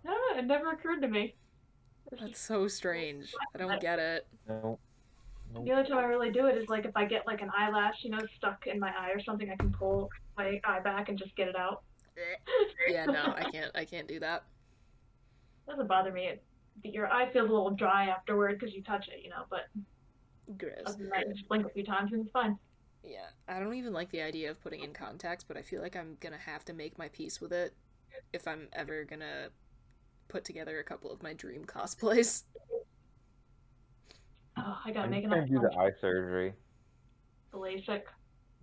[0.03, 1.35] I don't know, it never occurred to me.
[2.19, 3.33] That's so strange.
[3.53, 4.27] I don't get it.
[4.47, 4.77] No.
[5.63, 8.03] The only time I really do it is like if I get like an eyelash,
[8.03, 11.17] you know, stuck in my eye or something, I can pull my eye back and
[11.17, 11.83] just get it out.
[12.89, 13.71] Yeah, no, I can't.
[13.75, 14.43] I can't do that.
[15.67, 16.27] Doesn't bother me.
[16.27, 16.43] It,
[16.83, 19.67] your eye feels a little dry afterward because you touch it, you know, but
[20.57, 20.95] Gross.
[20.95, 22.57] that, just blink a few times and it's fine.
[23.03, 25.95] Yeah, I don't even like the idea of putting in contacts, but I feel like
[25.95, 27.73] I'm gonna have to make my peace with it
[28.33, 29.49] if I'm ever gonna
[30.27, 32.43] put together a couple of my dream cosplays.
[34.57, 36.53] Oh, I gotta I'm make just gonna do the eye surgery.
[37.51, 38.03] The LASIK.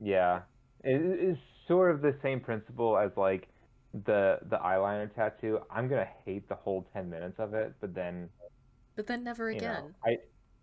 [0.01, 0.41] Yeah,
[0.83, 1.37] it is
[1.69, 3.49] sort of the same principle as like
[3.93, 5.61] the the eyeliner tattoo.
[5.71, 8.31] I'm gonna hate the whole ten minutes of it, but then
[8.95, 9.95] But then never you know, again.
[10.05, 10.17] I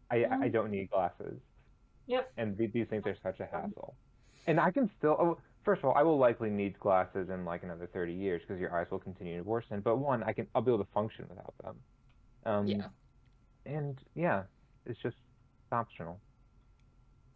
[0.10, 0.52] I I Mhm.
[0.52, 1.42] don't need glasses,
[2.08, 2.34] Yep.
[2.38, 3.98] and th- these things are such a hassle.
[4.48, 5.15] And I can still.
[5.20, 8.60] Oh, first of all, I will likely need glasses in like another thirty years because
[8.60, 9.82] your eyes will continue to worsen.
[9.82, 11.84] But one, I can I'll be able to function without them.
[12.46, 12.89] Um, Yeah.
[13.65, 14.48] And yeah,
[14.86, 15.18] it's just
[15.72, 16.22] optional.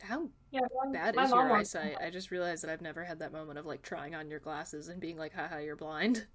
[0.02, 1.98] How Yeah, my, bad is your eyesight?
[2.00, 4.88] I just realized that I've never had that moment of like trying on your glasses
[4.88, 6.28] and being like, haha, you're blind.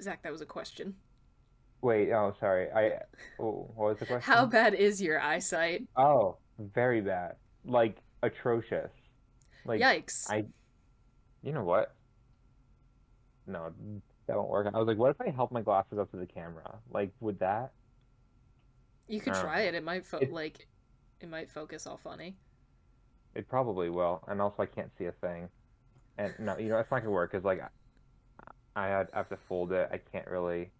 [0.00, 0.94] Zach, that was a question.
[1.82, 2.70] Wait, oh sorry.
[2.70, 3.00] I
[3.40, 4.32] oh, what was the question?
[4.32, 5.82] How bad is your eyesight?
[5.96, 7.34] Oh, very bad.
[7.64, 8.92] Like atrocious.
[9.64, 10.30] Like Yikes.
[10.30, 10.44] I
[11.42, 11.92] you know what?
[13.48, 13.72] No,
[14.28, 14.68] that won't work.
[14.72, 16.78] I was like, what if I held my glasses up to the camera?
[16.92, 17.72] Like, would that?
[19.10, 19.74] You could try it.
[19.74, 20.66] It might fo- it- like
[21.20, 22.36] it might focus all funny.
[23.34, 24.22] It probably will.
[24.26, 25.48] And also, I can't see a thing.
[26.18, 27.60] And no, you know, it's not gonna work because like,
[28.76, 29.88] I I have to fold it.
[29.92, 30.70] I can't really.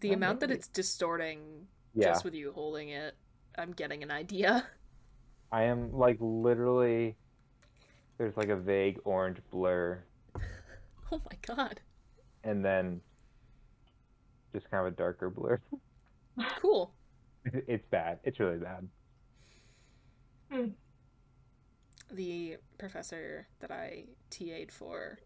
[0.00, 3.14] The amount that it's distorting Yeah, just with you holding it,
[3.56, 4.66] I'm getting an idea.
[5.52, 7.16] I am like literally.
[8.18, 10.04] There's like a vague orange blur,
[11.12, 11.80] Oh my god.
[12.44, 13.00] and then
[14.52, 15.60] just kind of a darker blur.
[16.60, 16.92] Cool.
[17.68, 18.18] It's bad.
[18.24, 18.88] It's really bad.
[22.10, 25.18] The professor that I TA'd for,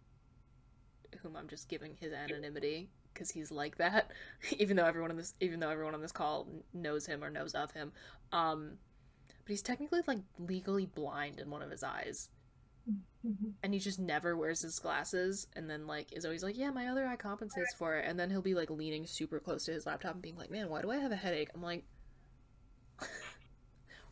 [1.22, 4.12] whom I'm just giving his anonymity because he's like that,
[4.58, 7.54] even though everyone in this, even though everyone on this call knows him or knows
[7.54, 7.92] of him,
[8.32, 8.78] um,
[9.28, 12.30] but he's technically like legally blind in one of his eyes.
[13.26, 13.54] Mhm.
[13.62, 16.86] and he just never wears his glasses and then like is always like yeah my
[16.88, 19.86] other eye compensates for it and then he'll be like leaning super close to his
[19.86, 21.84] laptop and being like man why do i have a headache i'm like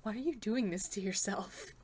[0.07, 1.75] why are you doing this to yourself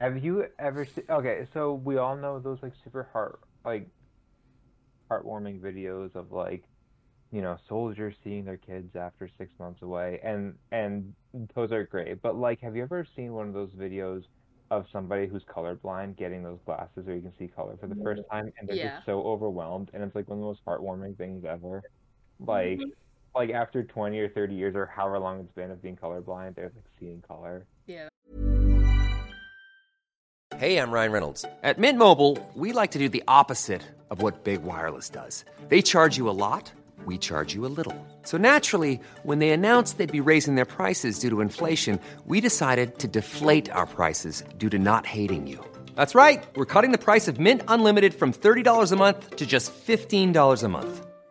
[0.00, 1.04] Have you ever seen?
[1.10, 3.86] Okay, so we all know those like super heart like
[5.10, 6.64] heartwarming videos of like,
[7.30, 11.12] you know, soldiers seeing their kids after six months away, and and
[11.54, 12.22] those are great.
[12.22, 14.22] But like, have you ever seen one of those videos
[14.70, 18.22] of somebody who's colorblind getting those glasses where you can see color for the first
[18.22, 18.36] mm-hmm.
[18.36, 18.94] time, and they're Yeah.
[18.94, 21.82] just so overwhelmed, and it's like one of the most heartwarming things ever.
[22.40, 22.50] Mm-hmm.
[22.50, 22.80] Like,
[23.34, 26.72] like after twenty or thirty years or however long it's been of being colorblind, they're
[26.74, 27.66] like seeing color.
[27.86, 28.08] yeah
[30.56, 31.44] Hey, I'm Ryan Reynolds.
[31.62, 35.44] At Mint Mobile, we like to do the opposite of what Big Wireless does.
[35.68, 36.70] They charge you a lot,
[37.06, 37.96] we charge you a little.
[38.24, 42.98] So naturally, when they announced they'd be raising their prices due to inflation, we decided
[42.98, 45.64] to deflate our prices due to not hating you.
[45.94, 46.44] That's right.
[46.56, 50.68] We're cutting the price of Mint Unlimited from $30 a month to just $15 a
[50.68, 51.06] month.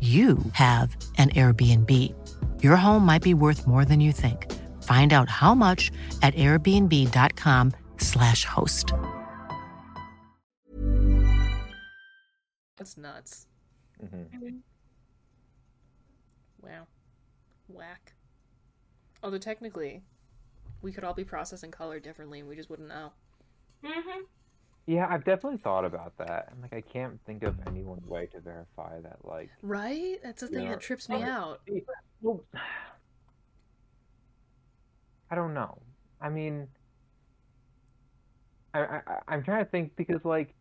[0.00, 1.92] you have an Airbnb.
[2.62, 4.46] Your home might be worth more than you think.
[4.84, 5.90] Find out how much
[6.22, 8.92] at airbnb.com/slash host.
[12.76, 13.46] That's nuts.
[14.00, 14.22] hmm
[16.62, 16.86] Wow.
[17.68, 18.14] Whack.
[19.22, 20.02] Although technically,
[20.80, 23.12] we could all be processing color differently and we just wouldn't know.
[23.82, 24.22] Mhm.
[24.88, 26.48] Yeah, I've definitely thought about that.
[26.50, 30.18] And like I can't think of any one way to verify that like Right?
[30.22, 30.70] That's the thing Yeah.
[30.70, 31.60] that trips me oh, out.
[32.22, 32.42] well
[35.30, 35.82] I don't know.
[36.22, 36.68] I mean
[38.72, 40.54] I, I I- I'm trying to think because like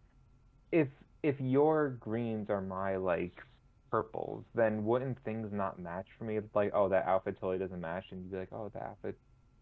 [0.73, 0.89] if
[1.23, 3.41] if your greens are my like
[3.89, 6.35] purples, then wouldn't things not match for me?
[6.35, 9.17] It's Like, oh, that outfit totally doesn't match, and you'd be like, oh, that outfit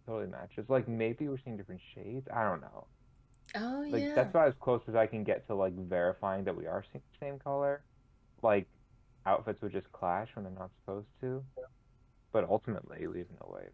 [0.08, 0.66] totally matches.
[0.70, 2.28] Like maybe we're seeing different shades.
[2.34, 2.88] I don't know.
[3.56, 4.16] Oh, Like yeah.
[4.16, 7.00] that's about as close as I can get to like verifying that we are the
[7.20, 7.84] same color.
[8.42, 8.68] Like
[9.26, 11.44] outfits would just clash when they're not supposed to.
[12.32, 13.68] But ultimately, we have no way.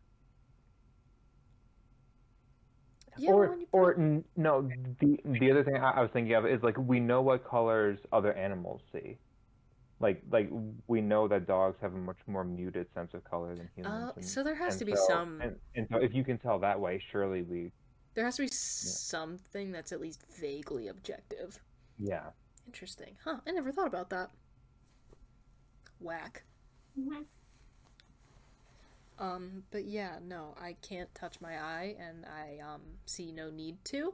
[3.18, 4.70] Yeah, or or n- no,
[5.02, 8.00] the the other thing I, I was thinking of is like we know what colors
[8.14, 9.18] other animals see.
[10.00, 10.50] Like like
[10.88, 14.06] we know that dogs have a much more muted sense of color than humans.
[14.10, 16.38] Oh, and- so there has to be so- some And, and so if you can
[16.38, 17.72] tell that way, surely we
[18.14, 21.60] there has to be something that's at least vaguely objective.
[21.98, 22.32] yeah.
[22.68, 23.18] Interesting.
[23.24, 24.32] Huh, I never thought about that.
[26.00, 26.44] Whack.
[26.98, 27.26] Mhm.
[29.20, 33.84] Um, but yeah, no, I can't touch my eye and I um see no need
[33.86, 34.14] to.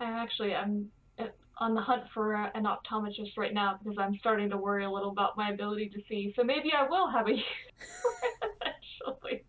[0.00, 1.24] I actually I'm uh,
[1.58, 4.90] on the hunt for uh, an optometrist right now because I'm starting to worry a
[4.90, 6.32] little about my ability to see.
[6.36, 7.42] So maybe I will have a use
[8.42, 9.44] eventually.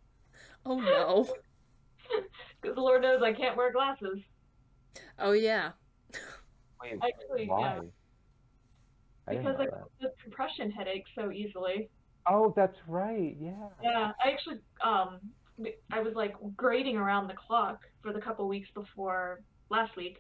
[0.65, 1.27] Oh no.
[2.61, 4.19] Because the Lord knows I can't wear glasses.
[5.19, 5.71] Oh yeah.
[6.81, 7.59] Wait, Actually, why?
[7.59, 7.79] yeah.
[9.27, 9.83] I Because know I that.
[10.01, 11.89] get compression headaches so easily.
[12.27, 13.35] Oh, that's right.
[13.39, 13.51] Yeah.
[13.83, 15.19] Yeah, I actually um
[15.91, 20.17] I was like grading around the clock for the couple weeks before last week,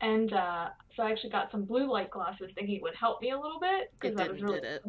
[0.00, 3.30] and uh, so I actually got some blue light glasses thinking it would help me
[3.30, 4.82] a little bit because I was really did it.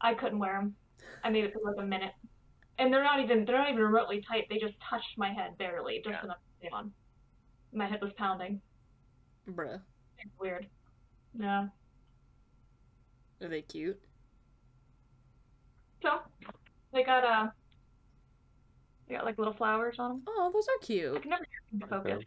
[0.00, 0.74] I couldn't wear them.
[1.24, 2.12] I made it for like a minute,
[2.78, 4.46] and they're not even they're not even remotely tight.
[4.48, 6.24] They just touched my head barely, just Yeah.
[6.24, 6.92] enough to stay on.
[7.72, 8.60] My head was pounding.
[9.50, 9.80] Bruh.
[10.18, 10.66] It's weird.
[11.38, 11.68] Yeah.
[13.42, 14.00] Are they cute?
[16.02, 16.20] So
[16.92, 17.48] they got uh
[19.08, 20.22] they got like little flowers on them.
[20.28, 21.08] Oh, those are cute.
[21.08, 21.22] I cute.
[21.22, 22.24] can never get them to focus.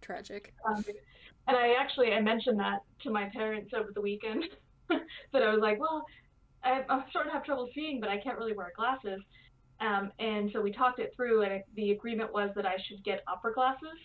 [0.00, 0.54] Tragic.
[0.66, 0.84] Um,
[1.46, 4.44] and I actually I mentioned that to my parents over the weekend.
[4.88, 6.04] that I was like, well,
[6.64, 9.20] I, I'm starting to have trouble seeing, but I can't really wear glasses.
[9.80, 13.22] Um, and so we talked it through, and the agreement was that I should get
[13.28, 13.98] opera glasses,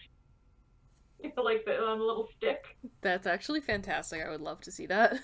[1.24, 2.64] You know, like the on a little stick.
[3.02, 4.22] That's actually fantastic.
[4.26, 5.14] I would love to see that.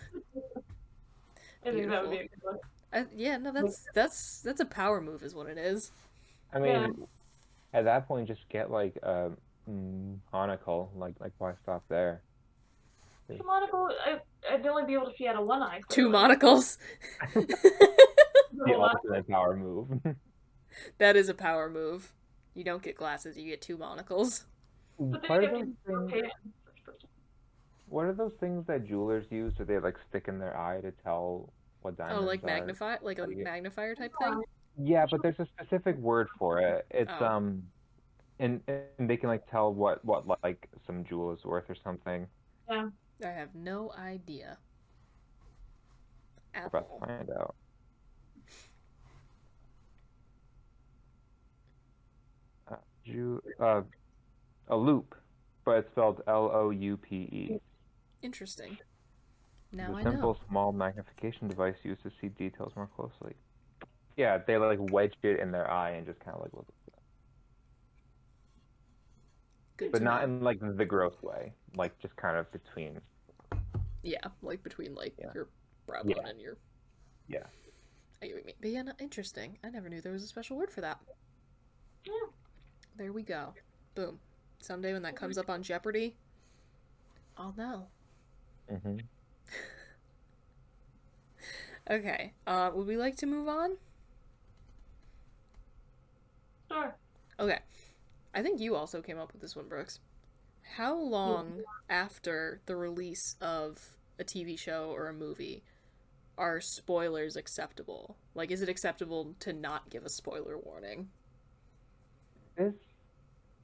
[1.65, 2.61] I think that would be a good look.
[2.93, 5.91] I, yeah, no, that's that's that's a power move, is what it is.
[6.53, 6.87] I mean, Yeah.
[7.73, 9.31] at that point, just get like a
[9.69, 10.91] mm, monocle.
[10.95, 12.21] Like, like why stop there?
[13.27, 14.19] The monocle, I,
[14.51, 15.81] I'd only be able to see out of one eye.
[15.89, 16.79] Two monocles.
[18.51, 19.87] The ultimate power move.
[20.97, 22.11] That is a power move.
[22.53, 24.45] You don't get glasses, you get two monocles.
[24.99, 26.32] But then what, are those things,
[27.88, 29.53] what are those things that jewelers use?
[29.57, 32.24] Do they like stick in their eye to tell what diamonds are?
[32.24, 32.47] Oh, like are?
[32.47, 34.41] magnify, like a you- magnifier type thing.
[34.82, 36.86] Yeah, but there's a specific word for it.
[36.91, 37.26] It's Oh.
[37.26, 37.63] um,
[38.39, 42.28] and and they can like tell what what like some jewel is worth or something.
[42.70, 42.89] Yeah.
[43.24, 44.57] I have no idea.
[46.55, 47.55] We're At about to find out.
[53.12, 53.82] Ju- uh,
[54.68, 55.16] a loop,
[55.66, 57.60] but it's spelled L O U P E.
[58.22, 58.74] Interesting.
[59.72, 60.39] It's Now a I simple, know.
[60.49, 63.36] small magnification device used to see details more closely.
[64.18, 66.93] Yeah, they like wedge it in their eye and just kind of like look at
[66.93, 66.99] it.
[69.78, 70.36] Good But not know.
[70.36, 72.99] in like the gross way, like just kind of between.
[74.03, 75.32] Yeah, like between like Yeah.
[75.34, 75.47] your
[75.86, 76.28] brow bone Yeah.
[76.30, 76.57] and your
[77.28, 77.45] Yeah.
[78.22, 79.57] But yeah, no, interesting.
[79.64, 80.99] I never knew there was a special word for that.
[82.05, 82.14] Yeah.
[82.99, 83.53] There we go.
[83.95, 84.19] Boom.
[84.59, 86.15] Someday when that comes up on Jeopardy,
[87.37, 87.87] I'll know.
[88.69, 88.97] hmm
[91.89, 92.33] Okay.
[92.45, 93.77] Uh, would we like to move on?
[96.71, 96.95] Sure.
[97.39, 97.59] Okay.
[98.35, 99.99] I think you also came up with this one, Brooks.
[100.77, 105.63] How long after the release of a TV show or a movie
[106.37, 108.17] are spoilers acceptable?
[108.35, 111.09] Like, is it acceptable to not give a spoiler warning?
[112.55, 112.75] This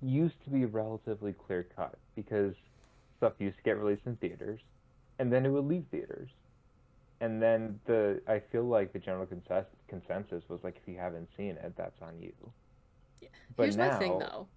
[0.02, 2.54] used to be relatively clear cut because
[3.18, 4.60] stuff used to get released in theaters,
[5.20, 6.30] and then it would leave theaters,
[7.22, 11.30] and then the I feel like the general consensus consensus was like if you haven't
[11.38, 12.34] seen it, that's on you.
[13.56, 14.48] But Here's my thing, though.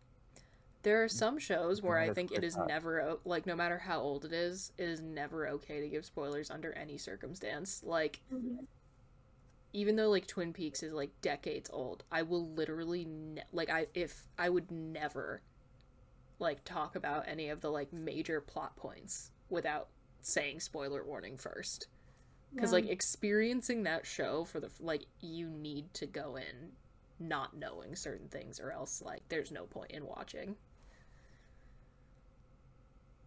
[0.83, 2.69] There are some shows where I think it is cut.
[2.69, 6.51] never like no matter how old it is, it is never okay to give spoilers
[6.51, 7.83] under any circumstance.
[7.85, 8.65] Like mm-hmm.
[9.73, 13.87] Even though like Twin Peaks is like decades old, I will literally ne- like I
[13.95, 15.43] if I would never
[16.39, 19.89] like talk about any of the like major plot points without
[20.21, 21.89] saying spoiler warning first.
[22.59, 26.73] Cuz like experiencing that show for the like you need to go in
[27.21, 30.57] not knowing certain things or else like there's no point in watching.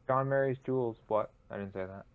[0.07, 0.97] John Mary's Jewels.
[1.07, 1.29] What?
[1.49, 2.05] I didn't say that.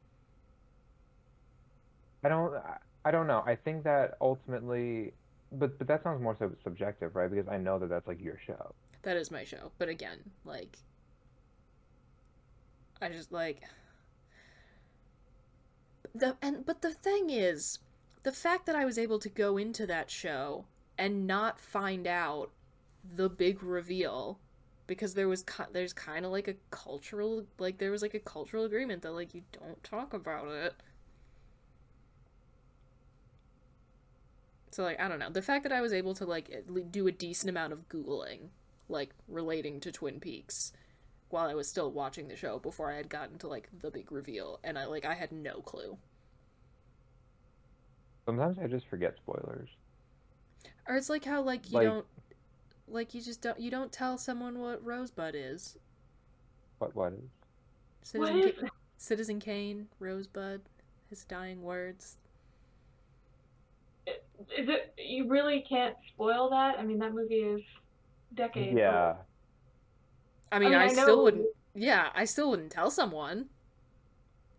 [2.25, 2.55] I don't.
[2.55, 3.45] I- I don't know.
[3.47, 5.13] I think that ultimately,
[5.53, 7.31] but but that sounds more so subjective, right?
[7.31, 8.75] Because I know that that's like your show.
[9.03, 9.71] That is my show.
[9.79, 10.77] But again, like
[13.01, 13.63] I just like
[16.17, 17.79] the and but the thing is,
[18.25, 20.65] the fact that I was able to go into that show
[20.99, 22.51] and not find out
[23.15, 24.41] the big reveal
[24.89, 28.65] because there was there's kind of like a cultural like there was like a cultural
[28.65, 30.75] agreement that like you don't talk about it.
[34.77, 35.31] So like I don't know.
[35.31, 36.51] The fact that I was able to like
[36.91, 38.49] do a decent amount of googling
[38.91, 40.75] like relating to Twin Peaks
[41.31, 44.13] while I was still watching the show before I had gotten to like the big
[44.13, 45.97] reveal and I like I had no clue.
[48.27, 49.71] Sometimes I just forget spoilers.
[50.87, 52.07] Or it's like how like you Like- don't
[52.87, 55.79] like you just don't you don't tell someone what Rosebud is.
[56.81, 57.31] What what is?
[58.03, 58.69] Citizen What is Ca-
[58.99, 60.61] Citizen Kane, Rosebud,
[61.09, 62.19] his dying words.
[64.07, 64.95] Is it?
[64.97, 66.79] You really can't spoil that.
[66.79, 67.63] I mean, that movie is
[68.35, 68.69] decades.
[68.69, 68.79] old.
[68.79, 69.15] Yeah.
[70.53, 71.47] I mean, mean, I, I still wouldn't.
[71.75, 73.47] Yeah, I still wouldn't tell someone.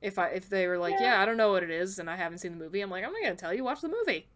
[0.02, 1.14] If I if they were like, Yeah.
[1.14, 3.04] yeah, I don't know what it is, and I haven't seen the movie, I'm like,
[3.04, 3.64] I'm not gonna tell you.
[3.64, 4.28] Watch the movie.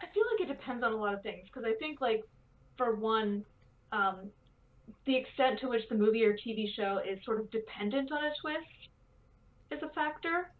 [0.00, 2.24] I feel like it depends on a lot of things because I think like
[2.76, 3.44] for one,
[3.92, 4.30] um,
[5.04, 8.30] the extent to which the movie or TV show is sort of dependent on a
[8.40, 8.88] twist
[9.70, 10.50] is a factor.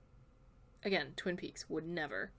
[0.85, 2.31] Again, Twin Peaks would never.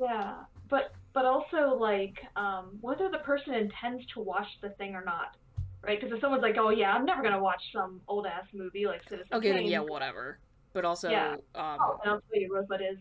[0.00, 0.34] Yeah,
[0.68, 5.36] but but also like um, whether the person intends to watch the thing or not,
[5.82, 6.00] right?
[6.00, 9.02] Because if someone's like, "Oh yeah, I'm never gonna watch some old ass movie like
[9.08, 10.38] Citizen Okay, then yeah, whatever.
[10.72, 11.34] But also, Yeah.
[11.54, 12.98] um, Oh, and I'll tell you, Rosebud is.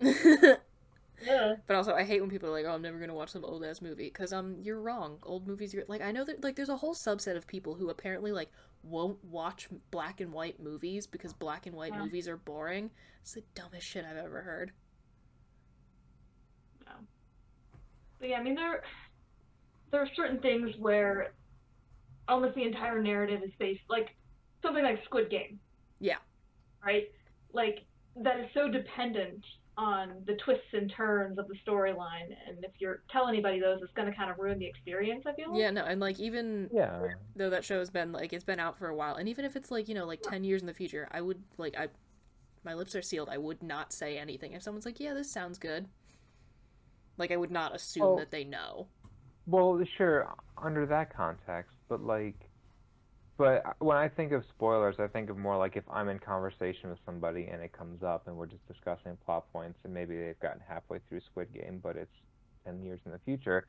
[1.24, 1.54] Yeah.
[1.66, 3.64] but also, I hate when people are like, "Oh, I'm never gonna watch some old
[3.64, 5.18] ass movie," because um, you're wrong.
[5.22, 7.88] Old movies, you're like, I know that like there's a whole subset of people who
[7.88, 8.50] apparently like
[8.82, 12.02] won't watch black and white movies because black and white Yeah.
[12.02, 12.90] movies are boring.
[13.22, 14.72] It's the dumbest shit I've ever heard.
[16.86, 16.92] No.
[18.20, 18.82] But yeah, I mean there
[19.90, 21.32] there are certain things where
[22.28, 24.08] almost the entire narrative is based like
[24.62, 25.60] something like Squid Game,
[26.00, 26.16] Yeah,
[26.84, 27.04] right?
[27.52, 27.84] Like
[28.16, 29.44] that is so dependent
[29.76, 33.92] on the twists and turns of the storyline and if you're tell anybody those it's
[33.96, 35.60] gonna kind of ruin the experience, I feel like.
[35.60, 37.08] yeah, no, and like even Yeah.
[37.34, 39.56] though that show has been like it's been out for a while and even if
[39.56, 41.88] it's like you know like 10 years in the future i would like i
[42.64, 45.58] my lips are sealed i would not say anything if someone's like yeah this sounds
[45.58, 45.88] good
[47.18, 48.16] like i would not assume Oh.
[48.18, 48.88] that they know
[49.46, 52.36] Well, sure, under that context, but like,
[53.36, 56.90] but when I think of spoilers, I think of more like if I'm in conversation
[56.90, 60.38] with somebody and it comes up and we're just discussing plot points and maybe they've
[60.40, 62.14] gotten halfway through Squid Game, but it's
[62.64, 63.66] 10 years in the future,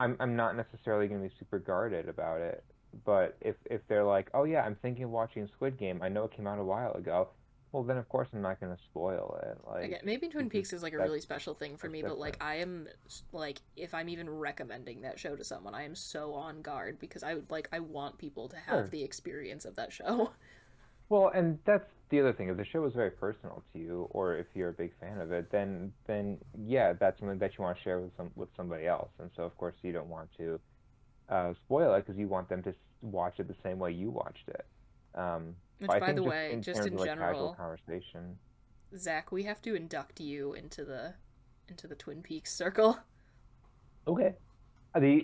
[0.00, 2.64] I'm I'm not necessarily going to be super guarded about it.
[3.04, 6.24] But if if they're like, oh yeah, I'm thinking of watching Squid Game, I know
[6.24, 7.30] it came out a while ago,
[7.72, 9.58] well then of course I'm not going to spoil it.
[9.68, 12.36] Like, again maybe twin peaks is like a really special thing for me but like
[12.42, 12.88] i am
[13.32, 17.22] like if i'm even recommending that show to someone i am so on guard because
[17.22, 18.88] i would like i want people to have Sure.
[18.88, 20.30] the experience of that show
[21.10, 22.50] Well, and that's the other thing.
[22.50, 25.32] If the show is very personal to you, or if you're a big fan of
[25.32, 28.86] it, then then yeah, that's something that you want to share with some with somebody
[28.86, 29.08] else.
[29.18, 30.60] And so, of course, you don't want to
[31.30, 34.48] uh, spoil it because you want them to watch it the same way you watched
[34.48, 34.66] it.
[35.14, 38.38] Um, Which, by the just way, in just in like general- conversation.
[38.96, 41.14] Zach, we have to induct you into the
[41.68, 42.98] into the Twin Peaks circle.
[44.06, 44.34] Okay.
[44.94, 45.22] The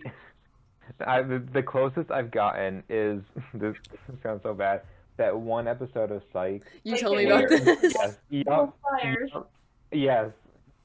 [1.07, 3.23] I, the, the closest I've gotten is
[3.55, 3.75] this
[4.23, 4.83] sounds so bad.
[5.17, 6.63] That one episode of Psych.
[6.83, 7.65] You told me about this.
[7.95, 8.19] Yes.
[8.31, 9.31] Dual Yup, Fires.
[9.33, 9.51] yup,
[9.91, 10.31] yes.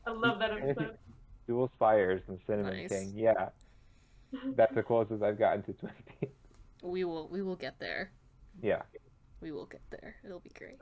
[0.08, 0.98] I love that episode.
[1.46, 2.90] Dual Spires and Cinnamon Nice.
[2.90, 3.12] King.
[3.14, 3.50] Yeah.
[4.56, 5.92] That's the closest I've gotten to Twin
[6.22, 6.32] Peaks.
[6.82, 8.12] We will we will get there.
[8.64, 8.84] Yeah.
[9.42, 10.16] We will get there.
[10.26, 10.78] It'll be great.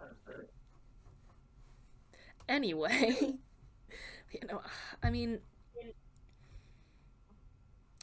[2.49, 3.15] Anyway,
[4.31, 4.61] you know,
[5.03, 5.39] I mean,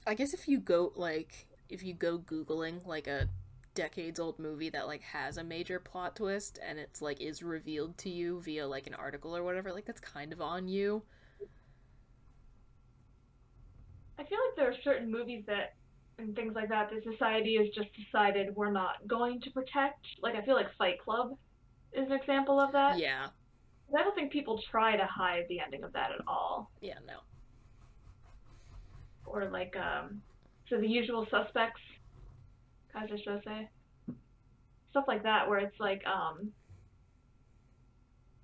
[0.06, 3.28] I guess if you go like if you go googling like a
[3.74, 7.98] decades old movie that like has a major plot twist and it's like is revealed
[7.98, 11.02] to you via like an article or whatever, like that's kind of on you.
[14.18, 15.74] I feel like there are certain movies that
[16.18, 20.04] and things like that the society has just decided we're not going to protect.
[20.22, 21.36] Like I feel like Fight Club
[21.92, 22.98] is an example of that.
[22.98, 23.28] Yeah.
[23.96, 26.70] I don't think people try to hide the ending of that at all.
[26.80, 27.18] Yeah, no.
[29.26, 30.22] Or like um
[30.68, 31.80] so the usual suspects
[32.94, 33.68] Keyser Söze.
[34.90, 36.52] Stuff like that where it's like um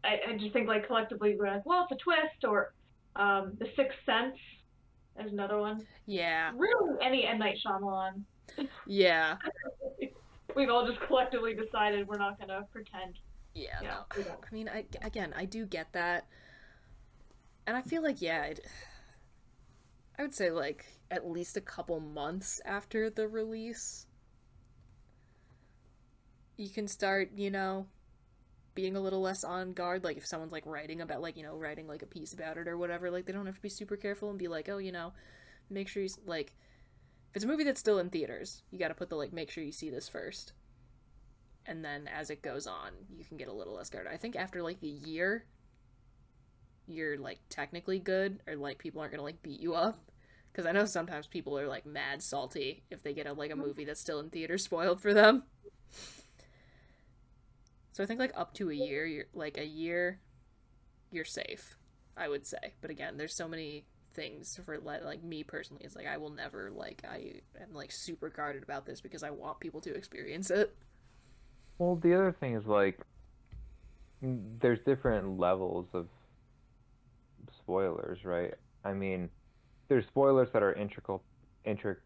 [0.02, 2.72] I, I just think like collectively we're like, well it's a twist or
[3.16, 4.36] um The Sixth Sense
[5.24, 5.86] is another one.
[6.06, 6.52] Yeah.
[6.56, 8.22] Really any M Night Shyamalan.
[8.86, 9.36] Yeah.
[10.56, 13.18] We've all just collectively decided we're not gonna pretend.
[13.54, 14.24] Yeah, Yeah, no.
[14.42, 16.26] I mean, I again, I do get that,
[17.66, 18.60] and I feel like yeah, it,
[20.18, 24.06] I would say like at least a couple months after the release,
[26.56, 27.86] you can start, you know,
[28.74, 30.04] being a little less on guard.
[30.04, 32.68] Like if someone's like writing about like you know writing like a piece about it
[32.68, 34.92] or whatever, like they don't have to be super careful and be like, oh, you
[34.92, 35.12] know,
[35.68, 36.54] make sure you like.
[37.30, 39.50] If it's a movie that's still in theaters, you got to put the like make
[39.50, 40.52] sure you see this first
[41.66, 44.36] and then as it goes on you can get a little less guarded i think
[44.36, 45.44] after like a year
[46.86, 50.10] you're like technically good or like people aren't gonna like beat you up
[50.52, 53.56] because i know sometimes people are like mad salty if they get a like a
[53.56, 55.44] movie that's still in theater spoiled for them
[57.92, 60.20] so i think like up to a year you're like a year
[61.10, 61.76] you're safe
[62.16, 66.06] i would say but again there's so many things for like, me personally it's like
[66.06, 69.80] i will never like i am like super guarded about this because i want people
[69.80, 70.74] to experience it
[71.78, 72.98] Well, the other thing is like,
[74.22, 76.08] mm, there's different levels of
[77.56, 78.54] spoilers, right?
[78.84, 79.28] I mean,
[79.88, 81.22] there's spoilers that are integral,
[81.66, 81.96] intric,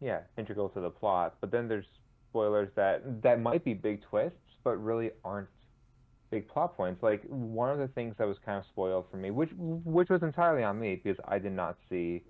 [0.00, 1.86] yeah, integral to the plot, but then there's
[2.30, 5.50] spoilers that that might be big twists, but really aren't
[6.30, 7.02] big plot points.
[7.02, 10.22] Like one of the things that was kind of spoiled for me, which which was
[10.22, 12.26] entirely on me because I did not see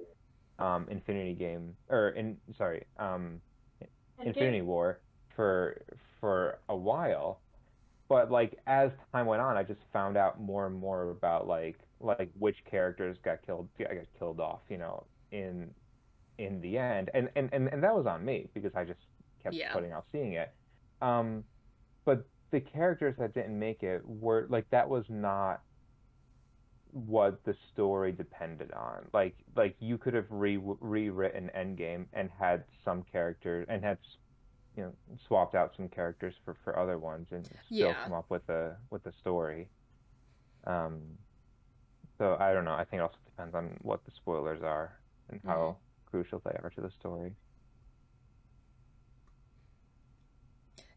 [0.58, 3.42] um, Infinity Game or in sorry, um,
[4.24, 5.02] Infinity War
[5.36, 5.76] for
[6.20, 7.42] for a while.
[8.08, 11.80] But like as time went on, I just found out more and more about like
[12.00, 15.74] like which characters got killed I got killed off, you know, in
[16.38, 17.10] in the end.
[17.14, 19.00] And and and, and that was on me because I just
[19.42, 19.72] kept Yeah.
[19.72, 20.50] putting off seeing it.
[21.02, 21.44] Um
[22.04, 25.62] but the characters that didn't make it were like that was not
[26.92, 29.08] what the story depended on.
[29.12, 33.98] Like like you could have re rewritten Endgame and had some characters and had
[34.76, 34.92] you know
[35.26, 38.04] swapped out some characters for for other ones and still Yeah.
[38.04, 39.68] come up with a with a story.
[40.66, 41.18] Um
[42.18, 42.74] so I don't know.
[42.74, 45.00] I think it also depends on what the spoilers are
[45.30, 47.34] and how crucial they are to the story.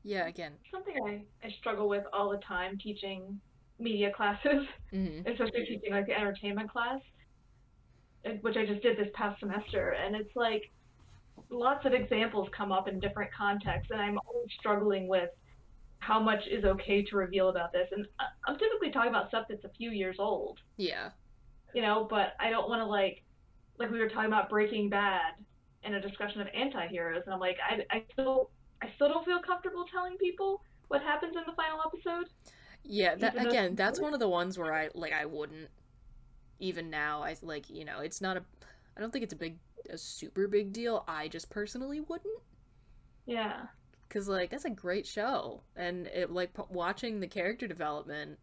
[0.07, 0.53] Yeah again.
[0.71, 3.39] Something I, I struggle with all the time teaching
[3.79, 6.99] media classes, hmm especially teaching like the entertainment class,
[8.25, 10.71] uh, which I just did this past semester, and it's like
[11.49, 15.29] lots of examples come up in different contexts, and I'm always struggling with
[15.99, 17.87] how much is okay to reveal about this.
[17.91, 18.05] And
[18.47, 21.09] I'm typically talking about stuff that's a few years old, yeah.
[21.73, 23.23] You know, but I don't want to like,
[23.77, 25.33] like we were talking about Breaking Bad
[25.83, 28.51] in a discussion of anti-heroes, and I'm like, I, I still,
[28.81, 32.29] I still don't feel comfortable telling people what happens in the final episode.
[32.83, 35.69] Yeah, that again, that's one of the ones where I like I wouldn't
[36.59, 37.23] even now.
[37.23, 38.43] I like you know, it's not a.
[38.95, 39.57] I don't think it's a big,
[39.89, 41.03] a super big deal.
[41.07, 42.39] I just personally wouldn't,
[43.25, 43.67] Yeah.
[44.09, 48.39] cause like that's a great show, and it like p- watching the character development,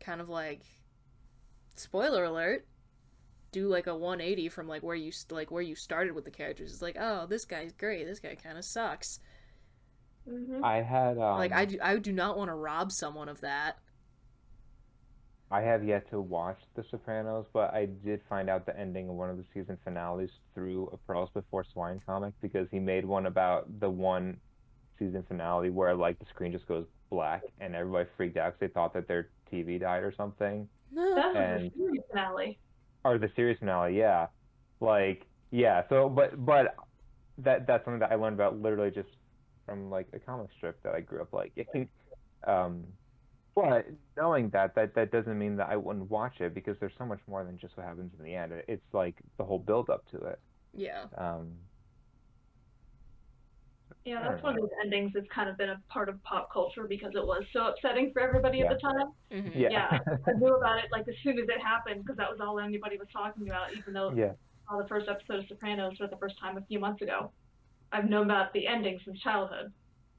[0.00, 0.60] kind of like,
[1.76, 2.66] spoiler alert,
[3.52, 6.30] do like a 180 from like where you st- like where you started with the
[6.30, 6.72] characters.
[6.72, 8.04] It's like, oh, this guy's great.
[8.06, 9.20] This guy kind of sucks.
[10.28, 13.40] hmm I had um like I do, I do not want to rob someone of
[13.40, 13.78] that.
[15.52, 19.16] I have yet to watch The Sopranos, but I did find out the ending of
[19.16, 23.26] one of the season finales through a Pearls Before Swine comic because he made one
[23.26, 24.36] about the one
[24.96, 28.72] season finale where like the screen just goes black and everybody freaked out because they
[28.72, 31.14] thought that their TV died or something, No.
[31.16, 32.58] That was And- the series finale.
[33.04, 33.96] Or the series finale.
[33.96, 34.26] Yeah,
[34.80, 35.82] like yeah.
[35.88, 36.74] So, but but
[37.38, 39.08] that that's something that I learned about literally just
[39.66, 41.88] from like a comic strip that I grew up liking.
[42.46, 42.84] um,
[43.54, 43.86] but
[44.16, 47.20] knowing that, that that doesn't mean that I wouldn't watch it because there's so much
[47.26, 48.52] more than just what happens in the end.
[48.68, 50.40] It's like the whole build up to it.
[50.72, 51.04] Yeah.
[51.18, 51.52] Um,
[54.04, 56.52] Yeah, that's don't one of those endings that's kind of been a part of pop
[56.52, 59.12] culture because it was so upsetting for everybody at the time.
[59.30, 59.52] Mhm.
[59.54, 59.68] yeah.
[59.70, 62.58] Yeah, I knew about it like as soon as it happened because that was all
[62.58, 63.72] anybody was talking about.
[63.76, 64.32] Even though yeah.
[64.68, 67.30] I saw the first episode of Sopranos for the first time a few months ago,
[67.92, 69.72] I've known about the ending since childhood.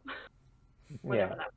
[1.02, 1.38] Whatever Yeah.
[1.38, 1.52] that.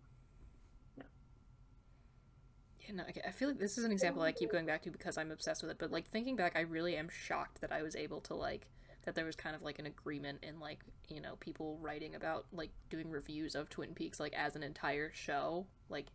[2.86, 4.90] Yeah, no, I- I feel like this is an example I keep going back to
[4.90, 5.78] because I'm obsessed with it.
[5.78, 8.66] But like thinking back, I really am shocked that I was able to like
[9.04, 12.46] that there was kind of like an agreement in like you know people writing about
[12.52, 15.66] like doing reviews of Twin Peaks like as an entire show.
[15.88, 16.06] Like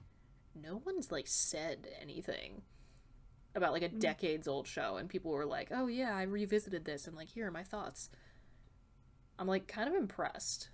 [0.55, 2.61] no one's like said anything
[3.55, 7.07] about like a decades old show, and people were like, "Oh yeah, I revisited this,"
[7.07, 8.09] and like here are my thoughts.
[9.37, 10.69] I'm like kind of impressed.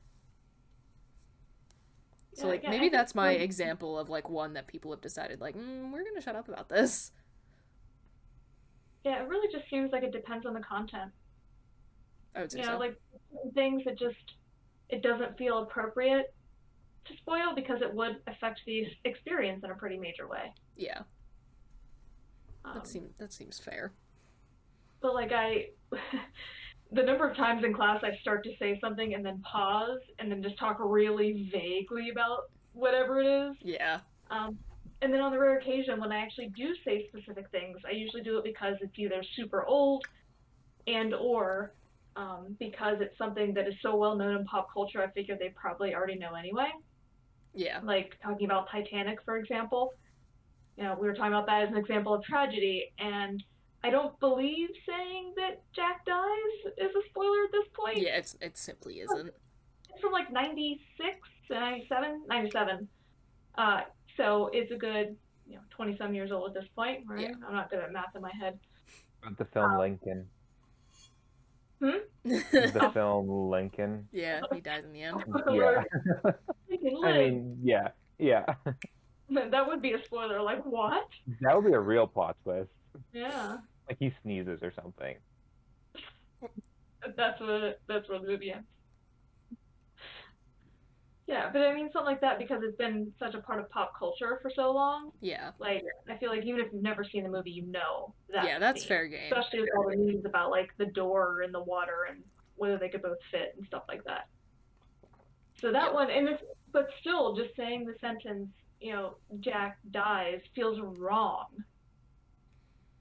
[2.33, 5.01] So Yeah, like yeah, maybe that's my like- example of like one that people have
[5.01, 7.11] decided like mm, we're gonna shut up about this.
[9.03, 11.11] Yeah, it really just seems like it depends on the content.
[12.35, 12.77] I would say know, so.
[12.77, 12.99] like
[13.53, 14.15] things that just
[14.89, 16.33] it doesn't feel appropriate
[17.05, 20.51] to spoil because it would affect the experience in a pretty major way.
[20.75, 21.01] yeah,
[22.63, 23.93] Um, that seems that seems fair.
[25.01, 25.67] but like I,
[26.91, 30.31] the number of times in class I start to say something and then pause and
[30.31, 33.55] then just talk really vaguely about whatever it is.
[33.61, 34.57] Yeah, Um,
[35.01, 38.23] and then on the rare occasion when I actually do say specific things, I usually
[38.23, 40.05] do it because it's either super old
[40.87, 41.73] and or
[42.15, 45.01] um, because it's something that is so well known in pop culture.
[45.01, 46.69] I figure they probably already know anyway.
[47.53, 49.91] yeah, Like talking about Titanic, for example.
[50.77, 53.41] You know, we were talking about that as an example of tragedy, and
[53.83, 57.97] I don't believe saying that Jack dies is a spoiler at this point.
[57.99, 58.17] yeah.
[58.17, 59.27] It's it simply isn't.
[59.89, 61.17] It's from like 96,
[61.49, 62.87] 97, 97.
[63.57, 63.81] Uh,
[64.17, 65.15] so it's a good,
[65.47, 67.21] you know, 20 some years old at this point, right?
[67.21, 67.35] Yeah.
[67.47, 68.59] I'm not good at math in my head.
[69.23, 70.27] But the film Lincoln.
[71.81, 71.97] Hmm?
[72.23, 74.07] The film Lincoln.
[74.11, 75.23] yeah, he dies in the end.
[75.51, 75.83] Yeah.
[77.05, 78.45] I mean, yeah, yeah.
[79.29, 80.41] that would be a spoiler.
[80.41, 81.07] Like, what?
[81.41, 82.69] That would be a real plot twist.
[83.13, 83.57] Yeah.
[83.87, 85.15] Like he sneezes or something.
[87.15, 88.67] That's what that's what the movie ends.
[91.27, 93.93] Yeah, but I mean something like that because it's been such a part of pop
[93.97, 95.09] culture for so long.
[95.21, 98.45] Yeah, Like, I feel like even if you've never seen the movie, you know that.
[98.45, 98.89] yeah, that's scene.
[98.89, 99.31] fair game.
[99.33, 102.21] Especially with all the news about like the door and the water and
[102.57, 104.27] whether they could both fit and stuff like that.
[105.61, 105.93] So that Yeah.
[105.93, 108.49] one, and it's but still, just saying the sentence,
[108.79, 111.45] you know, Jack dies feels wrong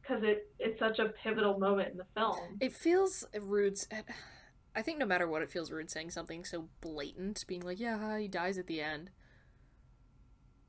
[0.00, 2.56] because it it's such a pivotal moment in the film.
[2.60, 3.76] It feels rude.
[4.76, 8.18] I think no matter what, it feels rude saying something so blatant, being like, "Yeah,
[8.18, 9.10] he dies at the end."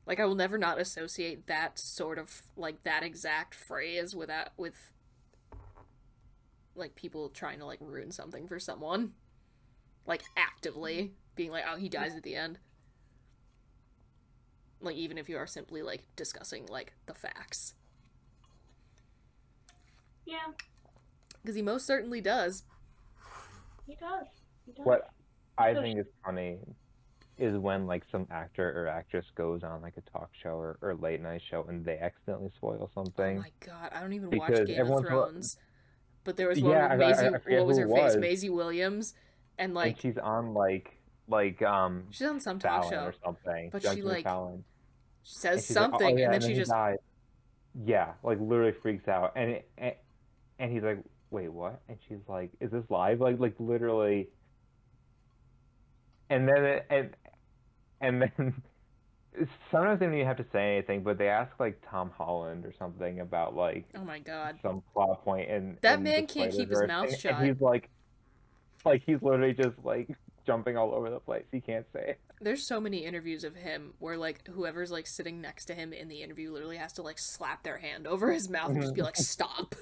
[0.06, 4.54] Like I will never not associate that sort of like that exact phrase with that
[4.58, 4.92] with
[6.76, 9.14] like people trying to like ruin something for someone,
[10.06, 12.60] like actively being like, "Oh, he dies at the end."
[14.82, 17.74] Like even if you are simply like discussing like the facts,
[20.26, 20.54] Yeah,
[21.42, 22.64] because he most certainly does.
[23.86, 24.28] He does.
[24.66, 24.86] He does.
[24.86, 25.10] What
[25.58, 26.60] I So think is funny
[27.38, 30.96] is when like some actor or actress goes on like a talk show or, or
[30.96, 33.38] late night show and they accidentally spoil something.
[33.38, 35.58] Oh my god, I don't even watch Because Game of everyone's wa- Thrones.
[36.24, 37.26] But there was one Yeah, with I- I- Maisie.
[37.56, 38.04] I what was her it face?
[38.04, 38.18] was.
[38.18, 39.14] Maisie Williams,
[39.58, 43.06] and like and she's on like like um she's on some talk Fallon show.
[43.06, 43.70] or something.
[43.72, 44.64] but she, like, Fallon.
[45.24, 46.98] She And says she's like, "Oh, something, yeah," and then she just died.
[47.84, 49.94] Yeah, like literally freaks out, and it, and,
[50.60, 51.00] and he's like,
[51.36, 54.30] "Wait, what?" And she's like, "Is this live?" Like, like literally.
[56.30, 57.10] And then it, and
[58.02, 58.64] and then
[59.72, 62.74] sometimes they don't even have to say anything, but they ask like Tom Holland or
[62.80, 66.70] something about like oh my god, some plot point, and That in man can't keep
[66.70, 67.34] his mouth and, shut.
[67.34, 67.90] And he's like,
[68.86, 70.10] like he's literally just like
[70.46, 71.46] jumping all over the place.
[71.52, 72.20] He can't say it.
[72.40, 76.08] there's so many interviews of him where like whoever's like sitting next to him in
[76.08, 79.02] the interview literally has to like slap their hand over his mouth and just be
[79.02, 79.76] like, "Stop."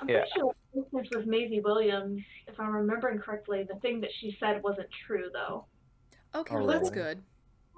[0.00, 0.20] I'm Yeah.
[0.20, 4.36] pretty sure the was with Maisie Williams, if I'm remembering correctly, the thing that she
[4.38, 5.66] said wasn't true though.
[6.34, 6.94] Okay, Oh, well that's really?
[6.94, 7.22] good.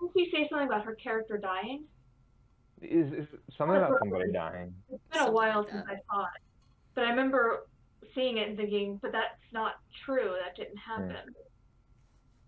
[0.00, 1.84] Didn't she say something about her character dying?
[2.82, 4.74] Is, is something about somebody dying?
[4.90, 5.84] It's been a while like since.
[5.88, 6.42] I saw it,
[6.94, 7.66] but I remember
[8.14, 10.34] seeing it and thinking, but that's not true.
[10.42, 11.10] That didn't Hmm.
[11.10, 11.34] happen.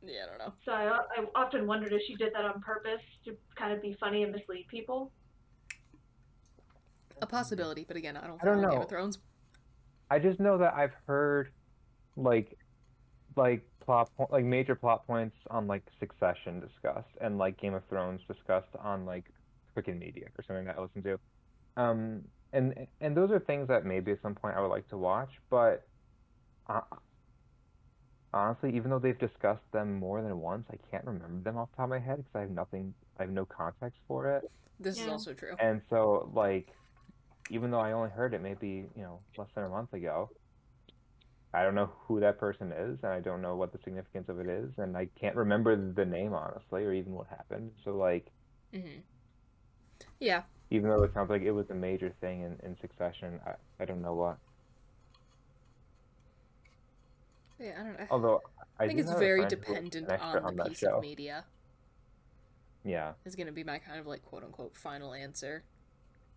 [0.05, 0.53] Yeah, I don't know.
[0.65, 3.95] So I, I often wondered if she did that on purpose to kind of be
[4.01, 5.13] funny and mislead people.
[7.21, 8.83] A possibility, but again, I don't I don't follow Game know.
[8.83, 9.19] of Thrones.
[10.13, 11.55] I just know that I've heard
[12.17, 12.59] like
[13.35, 17.83] like plot po- like major plot points on like Succession discussed and like Game of
[17.89, 19.25] Thrones discussed on like
[19.73, 21.19] Quicken Media or something that I listen to.
[21.79, 24.99] Um and and those are things that maybe at some point I would like to
[24.99, 25.89] watch, but
[26.69, 26.83] uh,
[28.35, 31.77] honestly, even though they've discussed them more than once, I can't remember them off the
[31.79, 34.45] top of my head because I have nothing, I have no context for it.
[34.79, 35.57] This is also true.
[35.59, 36.69] And so, like,
[37.51, 40.31] even though I only heard it maybe, you know, less than a month ago,
[41.55, 44.41] I don't know who that person is, and I don't know what the significance of
[44.41, 47.73] it is, and I can't remember the name, honestly, or even what happened.
[47.85, 48.27] So, like,
[48.73, 49.01] hmm
[50.19, 53.53] Yeah, even though it sounds like it was a major thing in, in succession, I,
[53.81, 54.39] I don't know what.
[57.59, 58.07] yeah, I don't know.
[58.11, 58.41] Although,
[58.81, 60.97] I, I think it's very friend who was an dependent extra on the piece show.
[60.97, 61.45] of media.
[62.85, 63.13] Yeah.
[63.25, 65.65] Is going to be my kind of like quote unquote final answer.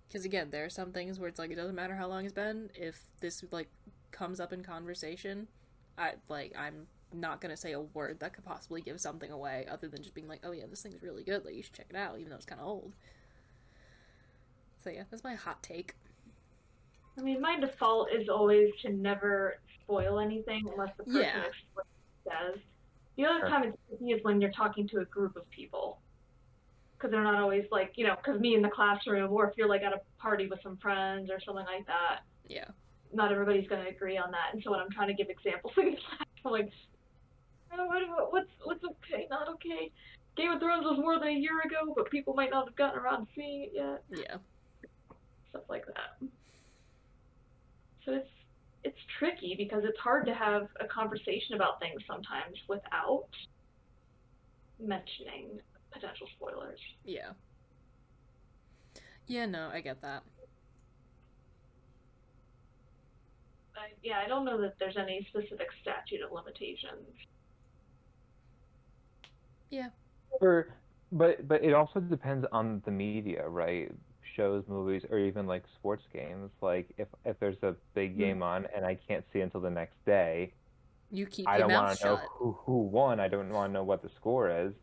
[0.08, 2.34] Because again, there are some things where it's like it doesn't matter how long it's
[2.34, 2.70] been.
[2.76, 3.70] If this like
[4.12, 5.48] comes up in conversation,
[5.98, 9.88] I like I'm not gonna say a word that could possibly give something away, other
[9.88, 11.46] than just being like, "Oh yeah, this thing's really good.
[11.46, 12.94] Like you should check it out," even though it's kind of old.
[14.78, 15.96] So yeah, that's my hot take.
[17.18, 21.44] I mean, my default is always to never spoil anything unless the person Yeah.
[22.28, 22.60] says.
[23.16, 23.50] The other Sure.
[23.50, 26.02] time it's tricky is when you're talking to a group of people.
[26.98, 29.68] Because they're not always like, you know, because me in the classroom, or if you're
[29.70, 32.66] like at a party with some friends or something like that, Yeah.
[33.14, 34.54] not everybody's going to agree on that.
[34.54, 35.74] And so when I'm trying to give examples
[36.46, 36.70] I'm like,
[37.74, 39.92] oh, what- what's, what's okay, not okay?
[40.38, 43.00] Game of Thrones was more than a year ago, but people might not have gotten
[43.00, 44.04] around to seeing it yet.
[44.12, 44.38] Yeah.
[45.50, 46.28] stuff like that.
[48.06, 48.28] So it's
[48.84, 53.26] it's tricky because it's hard to have a conversation about things sometimes without
[54.80, 55.60] mentioning
[55.96, 56.80] potential spoilers.
[57.04, 57.32] Yeah.
[59.28, 59.46] Yeah.
[59.46, 60.24] No, I get that.
[63.76, 67.08] I, yeah, I don't know that there's any specific statute of limitations.
[69.70, 69.90] Yeah.
[70.42, 70.70] Or,
[71.12, 73.92] but but it also depends on the media, right?
[74.36, 76.52] Shows, movies, or even like sports games.
[76.62, 78.20] Like if if there's a big hmm.
[78.20, 80.54] game on and I can't see until the next day,
[81.12, 83.20] You keep I don't want to know who who won.
[83.20, 84.74] I don't want to know what the score is.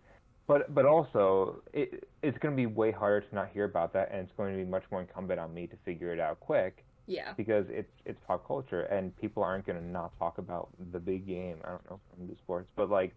[0.47, 4.11] But but also it it's going to be way harder to not hear about that,
[4.11, 6.85] and it's going to be much more incumbent on me to figure it out quick
[7.07, 7.33] Yeah.
[7.37, 11.27] because it's it's pop culture and people aren't going to not talk about the big
[11.27, 11.59] game.
[11.65, 13.15] I don't know from the sports, but like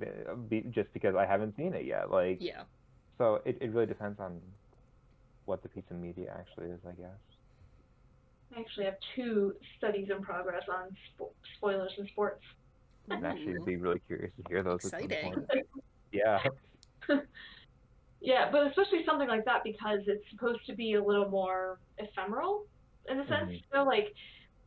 [0.72, 2.64] just because I haven't seen it yet, like Yeah.
[3.18, 4.40] so it, it really depends on
[5.46, 7.20] what the piece of media actually is, I guess.
[8.56, 12.42] I actually have two studies in progress on spo- spoilers in sports.
[13.10, 13.50] And actually, Ooh.
[13.50, 14.86] I'd actually be really curious to hear those.
[14.86, 15.34] at some Exciting.
[15.34, 15.68] point.
[16.12, 16.40] Yeah.
[18.22, 22.66] Yeah, but especially something like that because it's supposed to be a little more ephemeral
[23.08, 23.50] in a sense.
[23.52, 23.54] Mhm.
[23.54, 24.16] You know, like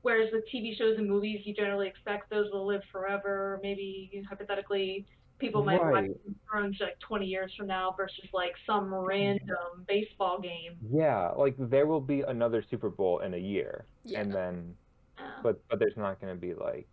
[0.02, 3.58] whereas with TV shows and movies, you generally expect those will live forever.
[3.62, 5.06] Maybe hypothetically,
[5.40, 6.06] people might watch Right.
[6.06, 10.78] Game of Thrones like 20 years from now versus like some random baseball game.
[10.92, 14.20] Yeah, like there will be another Super Bowl in a year, Yeah.
[14.20, 14.76] and then,
[15.18, 16.86] Uh, but but there's not going to be like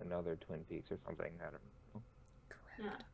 [0.00, 1.32] another Twin Peaks or something.
[1.40, 1.62] I don't
[1.94, 2.02] know.
[2.48, 2.80] Correct.
[3.00, 3.04] yeah.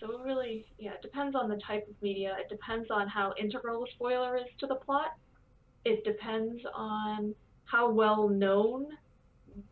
[0.00, 2.36] Yeah, So it really, yeah, it depends on the type of media.
[2.38, 5.12] It depends on how integral the spoiler is to the plot.
[5.84, 7.34] It depends on
[7.64, 8.86] how well known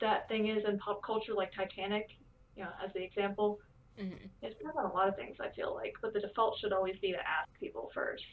[0.01, 2.07] that thing is in pop culture, like Titanic,
[2.57, 3.59] you know, as the example.
[3.99, 4.13] hmm
[4.43, 6.97] It depends on a lot of things, I feel like, but the default should always
[7.01, 8.25] be to ask people first.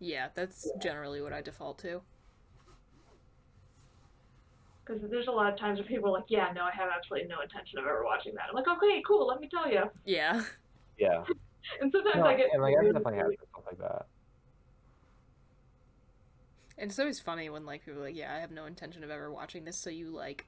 [0.00, 2.02] Yeah, that's generally what I default to.
[4.84, 7.28] Because there's a lot of times where people are like, yeah, no, I have absolutely
[7.28, 8.44] no intention of ever watching that.
[8.48, 9.90] I'm like, okay, cool, let me tell you.
[10.04, 10.42] Yeah.
[10.98, 11.24] Yeah,
[11.80, 14.06] And sometimes no, I get and like I've really, definitely had really- stuff like that.
[16.78, 19.10] And it's always funny when like people are like, "Yeah, I have no intention of
[19.10, 20.46] ever watching this," so you like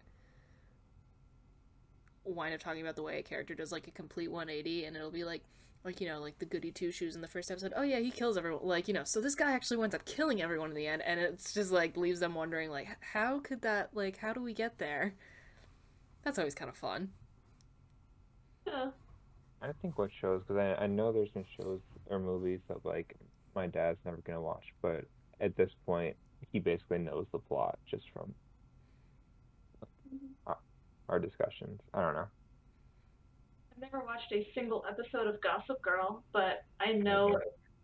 [2.25, 5.11] wind up talking about the way a character does like a complete 180, and it'll
[5.11, 5.43] be like,
[5.85, 7.73] like you know, like the goody two shoes in the first episode.
[7.75, 8.67] Oh yeah, he kills everyone.
[8.67, 11.19] Like you know, so this guy actually winds up killing everyone in the end, and
[11.19, 14.79] it's just like leaves them wondering like, how could that like, how do we get
[14.79, 15.15] there?
[16.23, 17.11] That's always kind of fun.
[18.67, 18.91] Yeah.
[19.61, 22.85] I don't think what shows because I I know there's been shows or movies that
[22.85, 23.17] like
[23.55, 25.05] my dad's never gonna watch, but
[25.41, 26.17] at this point
[26.53, 28.35] he basically knows the plot just from
[30.47, 30.59] our,
[31.09, 31.81] our discussions.
[31.93, 32.29] I don't know.
[33.73, 37.39] I've never watched a single episode of Gossip Girl, but I know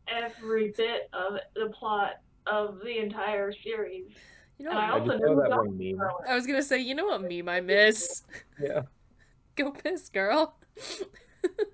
[0.08, 4.10] every bit of the plot of the entire series.
[4.58, 5.96] You know, And I what, I also just know know that Gossip one meme.
[5.96, 6.24] Girl.
[6.28, 8.22] I was gonna say, you know what meme I miss?
[8.60, 8.82] Yeah.
[9.56, 10.56] Go piss, girl.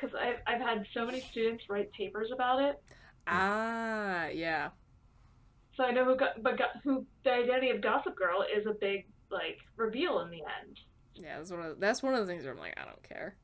[0.00, 2.80] Because I've, I've had so many students write papers about it.
[3.26, 4.68] ah, yeah.
[5.76, 8.74] So I know who, got, but got, who the identity of Gossip Girl is a
[8.74, 10.78] big like reveal in the end.
[11.14, 13.36] Yeah, that's one of that's one of the things where I'm like, I don't care.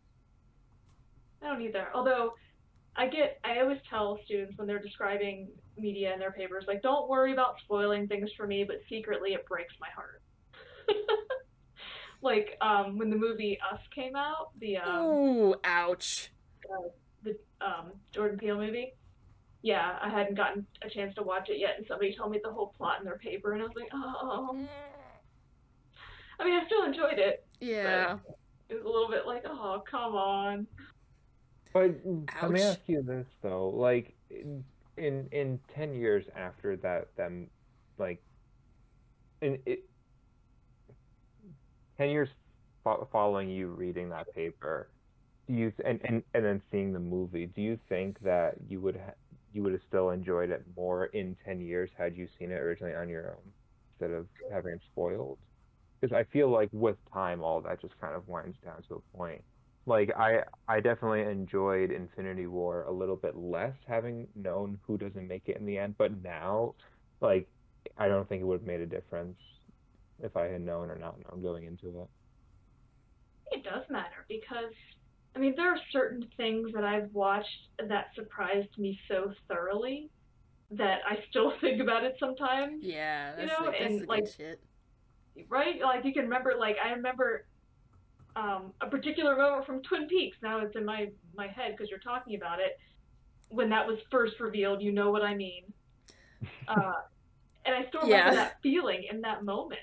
[1.42, 1.88] I don't either.
[1.92, 2.34] Although
[2.96, 7.08] I get, I always tell students when they're describing media in their papers, like, don't
[7.08, 10.22] worry about spoiling things for me, but secretly it breaks my heart.
[12.24, 16.30] like um, when the movie Us came out, the um, Ooh, ouch.
[16.72, 16.88] uh,
[17.22, 18.94] the um, Jordan Peele movie.
[19.62, 22.50] Yeah, I hadn't gotten a chance to watch it yet, and somebody told me the
[22.52, 24.58] whole plot in their paper, and I was like, oh.
[26.38, 27.46] I mean, I still enjoyed it.
[27.60, 28.18] Yeah.
[28.68, 30.66] It was a little bit like, oh, come on.
[31.72, 31.94] But
[32.42, 34.64] let me ask you this though, like in
[34.96, 37.48] in, in ten years after that, them
[37.98, 38.22] like
[39.40, 39.84] in it,
[41.96, 42.28] ten years
[42.84, 44.92] fo- following you reading that paper,
[45.46, 48.96] do you and, and and then seeing the movie, do you think that you would
[48.96, 49.14] ha-
[49.50, 52.94] you would have still enjoyed it more in ten years had you seen it originally
[52.94, 53.54] on your own
[53.92, 55.40] instead of having it spoiled?
[56.00, 59.16] Because I feel like with time, all that just kind of winds down to a
[59.16, 59.44] point
[59.86, 65.26] like I I definitely enjoyed Infinity War a little bit less having known who doesn't
[65.28, 66.74] make it in the end, but now
[67.20, 67.50] like
[67.96, 69.38] I don't think it would have made a difference
[70.22, 72.08] if I had known or not known I'm going into it.
[73.52, 74.72] It does matter because,
[75.36, 80.10] I mean, there are certain things that I've watched that surprised me so thoroughly
[80.72, 82.80] that I still think about it sometimes.
[82.82, 84.60] Yeah, You know, like, that's and, the like, good shit.
[85.48, 85.80] right?
[85.82, 87.44] Like you can remember, like I remember
[88.36, 90.36] um, a particular moment from Twin Peaks.
[90.42, 92.72] Now it's in my my head because you're talking about it.
[93.48, 95.64] When that was first revealed, you know what I mean.
[96.66, 96.92] Uh,
[97.66, 98.34] and I still remember Yeah.
[98.34, 99.80] that feeling in that moment.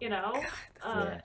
[0.00, 0.32] You know.
[0.32, 1.20] God, that's Uh,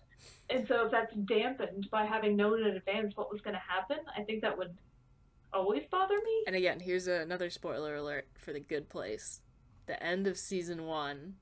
[0.51, 3.97] And so if that's dampened by having known in advance what was going to happen,
[4.15, 4.75] I think that would
[5.51, 6.43] always bother me.
[6.45, 9.41] And again, here's another spoiler alert for The Good Place.
[9.87, 11.35] The end of season one,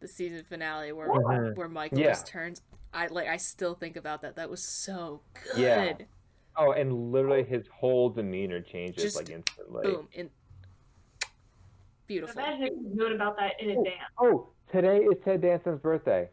[0.00, 1.56] the season finale where Mhm.
[1.56, 2.08] where Michael Yeah.
[2.08, 2.60] just turns.
[2.92, 3.26] I like.
[3.28, 4.36] I still think about that.
[4.36, 5.22] That was so
[5.54, 5.58] good.
[5.58, 5.94] Yeah.
[6.56, 9.82] Oh, and literally his whole demeanor changes Just like instantly.
[9.84, 10.08] Boom.
[10.12, 10.30] In
[12.06, 12.38] beautiful.
[12.42, 14.10] Imagine if you'd known about that in advance.
[14.18, 16.28] Oh, today is Ted Danson's birthday.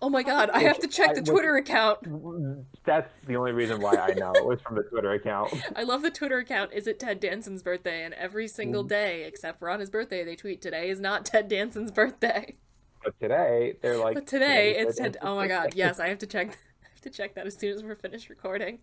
[0.00, 0.50] Oh my god!
[0.50, 1.98] I have to check the Twitter account.
[2.84, 4.32] That's the only reason why I know.
[4.32, 5.54] It was from the Twitter account.
[5.76, 6.72] I love the Twitter account.
[6.72, 8.04] Is it Ted Danson's birthday?
[8.04, 11.48] And every single day, except for on his birthday, they tweet today is not Ted
[11.48, 12.56] Danson's birthday.
[13.02, 14.14] But today they're like.
[14.14, 15.16] But today "Today's it's Ted.
[15.22, 15.74] Oh my god!
[15.74, 16.48] Yes, I have to check.
[16.82, 18.78] I have to check that as soon as we're finished recording.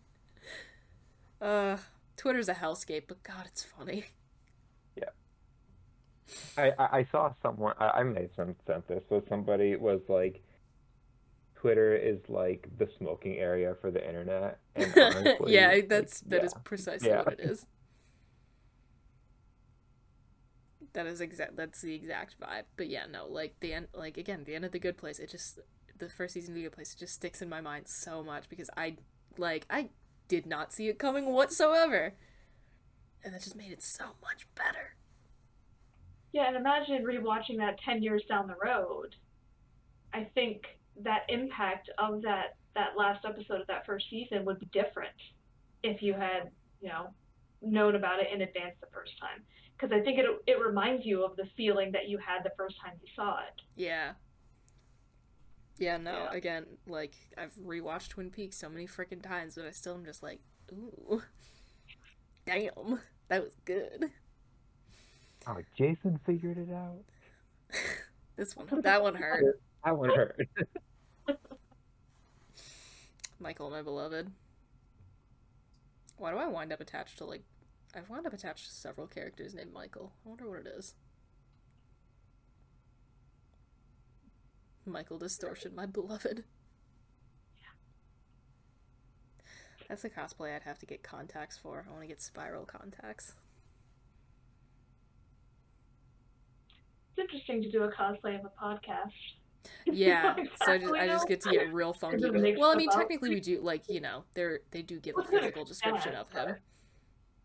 [1.41, 1.77] Uh,
[2.17, 4.05] Twitter's a hellscape, but God, it's funny.
[6.57, 10.01] I, I I saw someone I, I may have sent sent this, but somebody was
[10.07, 10.41] like,
[11.61, 14.59] Twitter is like the smoking area for the internet.
[14.75, 16.61] And honestly, yeah, like, that's that is yeah.
[16.63, 17.19] precisely Yeah.
[17.23, 17.65] what it is.
[20.93, 21.55] That is exact.
[21.55, 22.63] That's the exact vibe.
[22.75, 23.87] But yeah, no, like the end.
[23.93, 25.19] Like again, the end of the Good Place.
[25.19, 25.57] It just
[25.97, 26.93] the first season of the Good Place.
[26.93, 28.97] It just sticks in my mind so much because I
[29.37, 29.91] like I
[30.27, 32.15] did not see it coming whatsoever,
[33.23, 34.95] and that just made it so much better.
[36.33, 39.15] Yeah, and imagine rewatching that 10 years down the road.
[40.13, 40.63] I think
[41.01, 45.15] that impact of that, that last episode of that first season would be different
[45.83, 47.13] if you had, you know,
[47.61, 49.43] known about it in advance the first time.
[49.77, 52.75] Because I think it, it reminds you of the feeling that you had the first
[52.83, 53.61] time you saw it.
[53.75, 54.13] Yeah.
[55.77, 56.33] Yeah, no, Yeah.
[56.33, 60.21] again, like, I've rewatched Twin Peaks so many freaking times, but I still am just
[60.21, 60.39] like,
[60.71, 61.23] ooh.
[62.45, 64.11] Damn, that was good.
[65.47, 67.03] Oh, Jason figured it out.
[68.37, 69.59] This one, that one hurt.
[69.83, 70.37] That one hurt.
[73.39, 74.31] Michael, my beloved.
[76.17, 77.43] Why do I wind up attached to, like,
[77.95, 80.13] I've wound up attached to several characters named Michael.
[80.23, 80.93] I wonder what it is.
[84.85, 86.43] Michael Distortion, my beloved.
[87.59, 87.67] Yeah.
[89.89, 91.85] That's a cosplay I'd have to get contacts for.
[91.87, 93.33] I want to get spiral contacts.
[97.09, 99.11] It's interesting to do a cosplay of a podcast.
[99.85, 100.35] Yeah,
[100.65, 102.29] so I just, I just get to get real funky.
[102.31, 105.17] make Well, I mean, technically we do like you know they're they do give a
[105.19, 106.55] Well, to an physical description of him.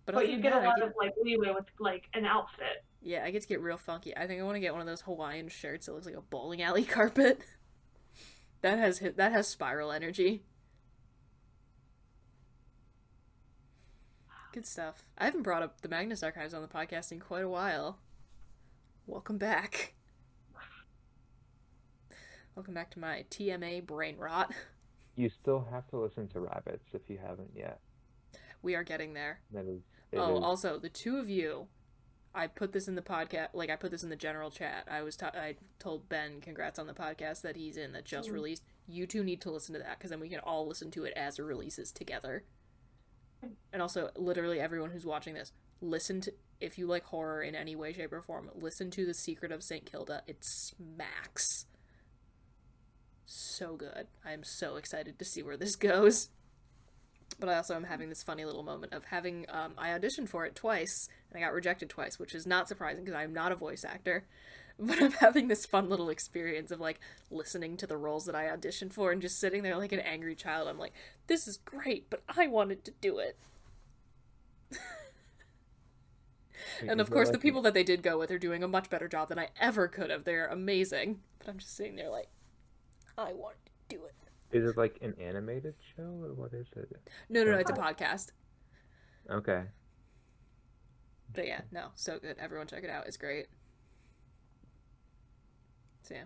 [0.07, 2.25] But, But you get a that, I lot get- of like leeway with like an
[2.25, 2.85] outfit.
[3.03, 4.17] Yeah, I get to get real funky.
[4.17, 6.21] I think I want to get one of those Hawaiian shirts that looks like a
[6.21, 7.41] bowling alley carpet.
[8.63, 10.45] that has hit, that has spiral energy.
[14.53, 15.05] Good stuff.
[15.19, 17.99] I haven't brought up the Magnus Archives on the podcast in quite a while.
[19.07, 19.93] Welcome back.
[22.57, 24.53] Welcome back to my TMA brain rot.
[25.19, 27.81] You still have to listen to Rabbits if you haven't yet.
[28.63, 29.41] We are getting there.
[29.51, 29.81] That is.
[30.15, 31.69] Oh, is- also the two of you,
[32.35, 33.49] I put this in the podcast.
[33.55, 34.87] Like I put this in the general chat.
[34.91, 38.29] I was ta- I told Ben, congrats on the podcast that he's in that just
[38.29, 38.33] mm.
[38.35, 38.63] released.
[38.87, 41.13] You two need to listen to that because then we can all listen to it
[41.15, 42.45] as it releases together.
[43.73, 47.77] And also, literally everyone who's watching this, listen to if you like horror in any
[47.77, 48.51] way, shape, or form.
[48.55, 50.23] Listen to the Secret of Saint Kilda.
[50.27, 51.67] It smacks.
[53.27, 54.07] So good.
[54.25, 56.31] I am so excited to see where this goes
[57.39, 60.47] but I also am having this funny little moment of having um, I auditioned for
[60.47, 63.57] it twice and I got rejected twice, which is not surprising because I'm not a
[63.57, 64.25] voice actor.
[64.79, 67.01] But I'm having this fun little experience of like
[67.31, 70.35] listening to the roles that I auditioned for and just sitting there like an angry
[70.35, 70.69] child.
[70.69, 70.93] I'm like,
[71.29, 73.39] this is great, but I wanted to do it.
[76.87, 79.09] And of course, the people that they did go with are doing a much better
[79.09, 80.25] job than I ever could have.
[80.25, 81.21] They're amazing.
[81.39, 82.29] But I'm just sitting there like,
[83.19, 84.15] I want to do it.
[84.53, 86.91] Is it like an animated show or what is it?
[87.29, 88.29] No, no, no, it's a podcast.
[89.31, 89.65] Okay.
[91.35, 92.37] But yeah, no, so good.
[92.39, 93.07] Everyone check it out.
[93.07, 93.47] It's great.
[96.03, 96.23] So yeah.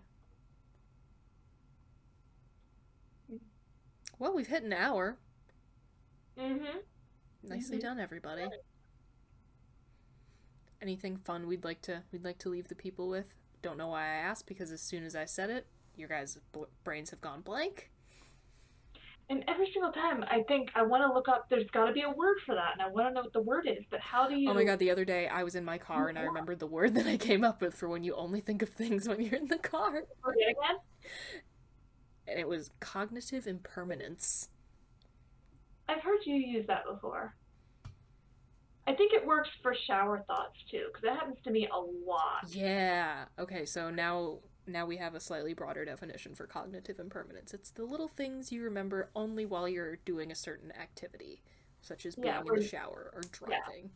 [4.18, 5.16] Well, we've hit an hour.
[6.38, 6.78] Mm-hmm.
[7.43, 8.47] Nicely done, everybody.
[10.82, 13.34] Anything fun we'd like to we'd like to leave the people with?
[13.62, 15.66] Don't know why I asked because as soon as I said it,
[16.01, 17.90] your guys' b- brains have gone blank.
[19.28, 21.48] And every single time, I think I want to look up.
[21.48, 23.40] There's got to be a word for that, and I want to know what the
[23.40, 23.84] word is.
[23.88, 24.51] But how do you?
[24.51, 26.66] Oh my god, the other day I was in my car and I remembered the
[26.66, 29.36] word that I came up with for when you only think of things when you're
[29.36, 29.98] in the car.
[29.98, 30.78] It again.
[32.26, 34.48] And it was cognitive impermanence.
[35.88, 37.34] I've heard you use that before.
[38.88, 42.48] I think it works for shower thoughts too, because that happens to me a lot.
[42.48, 43.26] Yeah.
[43.38, 47.52] Okay, so now now we have a slightly broader definition for cognitive impermanence.
[47.54, 51.42] It's the little things you remember only while you're doing a certain activity,
[51.80, 53.90] such as being Yeah, in the shower or driving.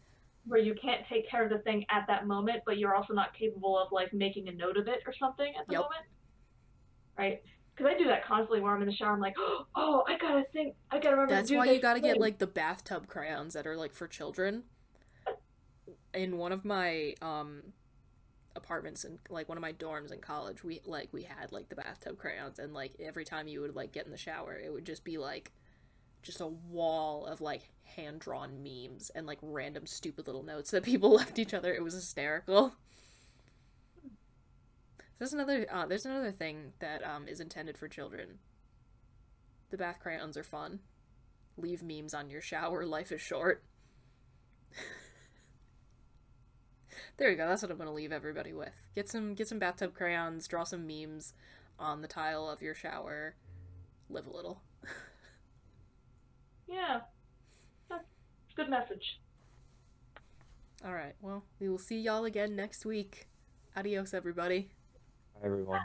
[0.47, 3.35] Where you can't take care of the thing at that moment, but you're also not
[3.35, 5.83] capable of like making a note of it or something at the Yep.
[5.83, 6.07] moment.
[7.19, 7.43] Right?
[7.77, 9.13] Because I do that constantly where I'm in the shower.
[9.13, 9.35] I'm like,
[9.77, 10.75] oh, I gotta think.
[10.91, 11.35] I gotta remember.
[11.35, 13.95] That's to do why you got to get like the bathtub crayons that are like
[13.95, 14.65] for children.
[16.13, 17.73] In one of my um
[18.57, 21.77] apartments and like one of my dorms in college, we like we had like the
[21.77, 24.85] bathtub crayons and like every time you would like get in the shower, it would
[24.85, 25.53] just be like
[26.23, 30.83] just a wall of like hand drawn memes and like random stupid little notes that
[30.83, 31.73] people left each other.
[31.75, 32.75] It was hysterical.
[35.19, 38.39] There's another uh, there's another thing that um, is intended for children.
[39.71, 40.81] The bath crayons are fun.
[41.57, 42.85] Leave memes on your shower.
[42.85, 43.63] Life is short.
[47.17, 47.47] There you go.
[47.47, 48.75] That's what I'm gonna leave everybody with.
[48.95, 50.49] Get some get some bathtub crayons.
[50.49, 51.33] Draw some memes
[51.79, 53.35] on the tile of your shower.
[54.11, 54.61] Live a little.
[56.67, 57.01] Yeah.
[57.89, 58.03] That's
[58.53, 59.21] a good message.
[60.85, 61.15] All right.
[61.21, 63.27] Well, we will see y'all again next week.
[63.77, 64.71] Adios, everybody.
[65.35, 65.81] Hi, everyone.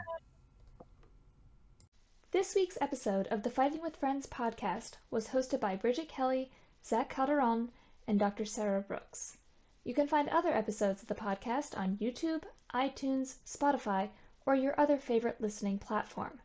[2.32, 6.50] This week's episode of the Fighting with Friends podcast was hosted by Bridget Kelley,
[6.84, 7.70] Zach Calderon,
[8.06, 8.44] and Dr.
[8.44, 9.36] Sarah Brooks.
[9.82, 12.42] You can find other episodes of the podcast on YouTube,
[12.74, 14.10] iTunes, Spotify,
[14.44, 16.38] or your other favorite listening platform.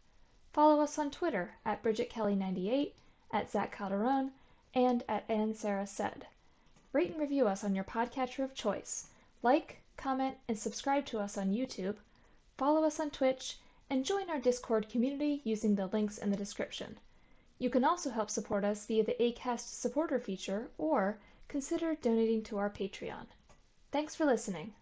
[0.53, 2.93] Follow us on Twitter at Bridget Kelley98,
[3.31, 4.31] at Zach Calderon,
[4.73, 6.27] and at And Sarah Said.
[6.93, 9.09] Rate and review us on your podcatcher of choice.
[9.41, 11.97] Like, comment, and subscribe to us on YouTube.
[12.57, 13.59] Follow us on Twitch,
[13.89, 16.97] and join our Discord community using the links in the description.
[17.59, 22.57] You can also help support us via the ACAST supporter feature or consider donating to
[22.57, 23.27] our Patreon.
[23.91, 24.73] Thanks for listening.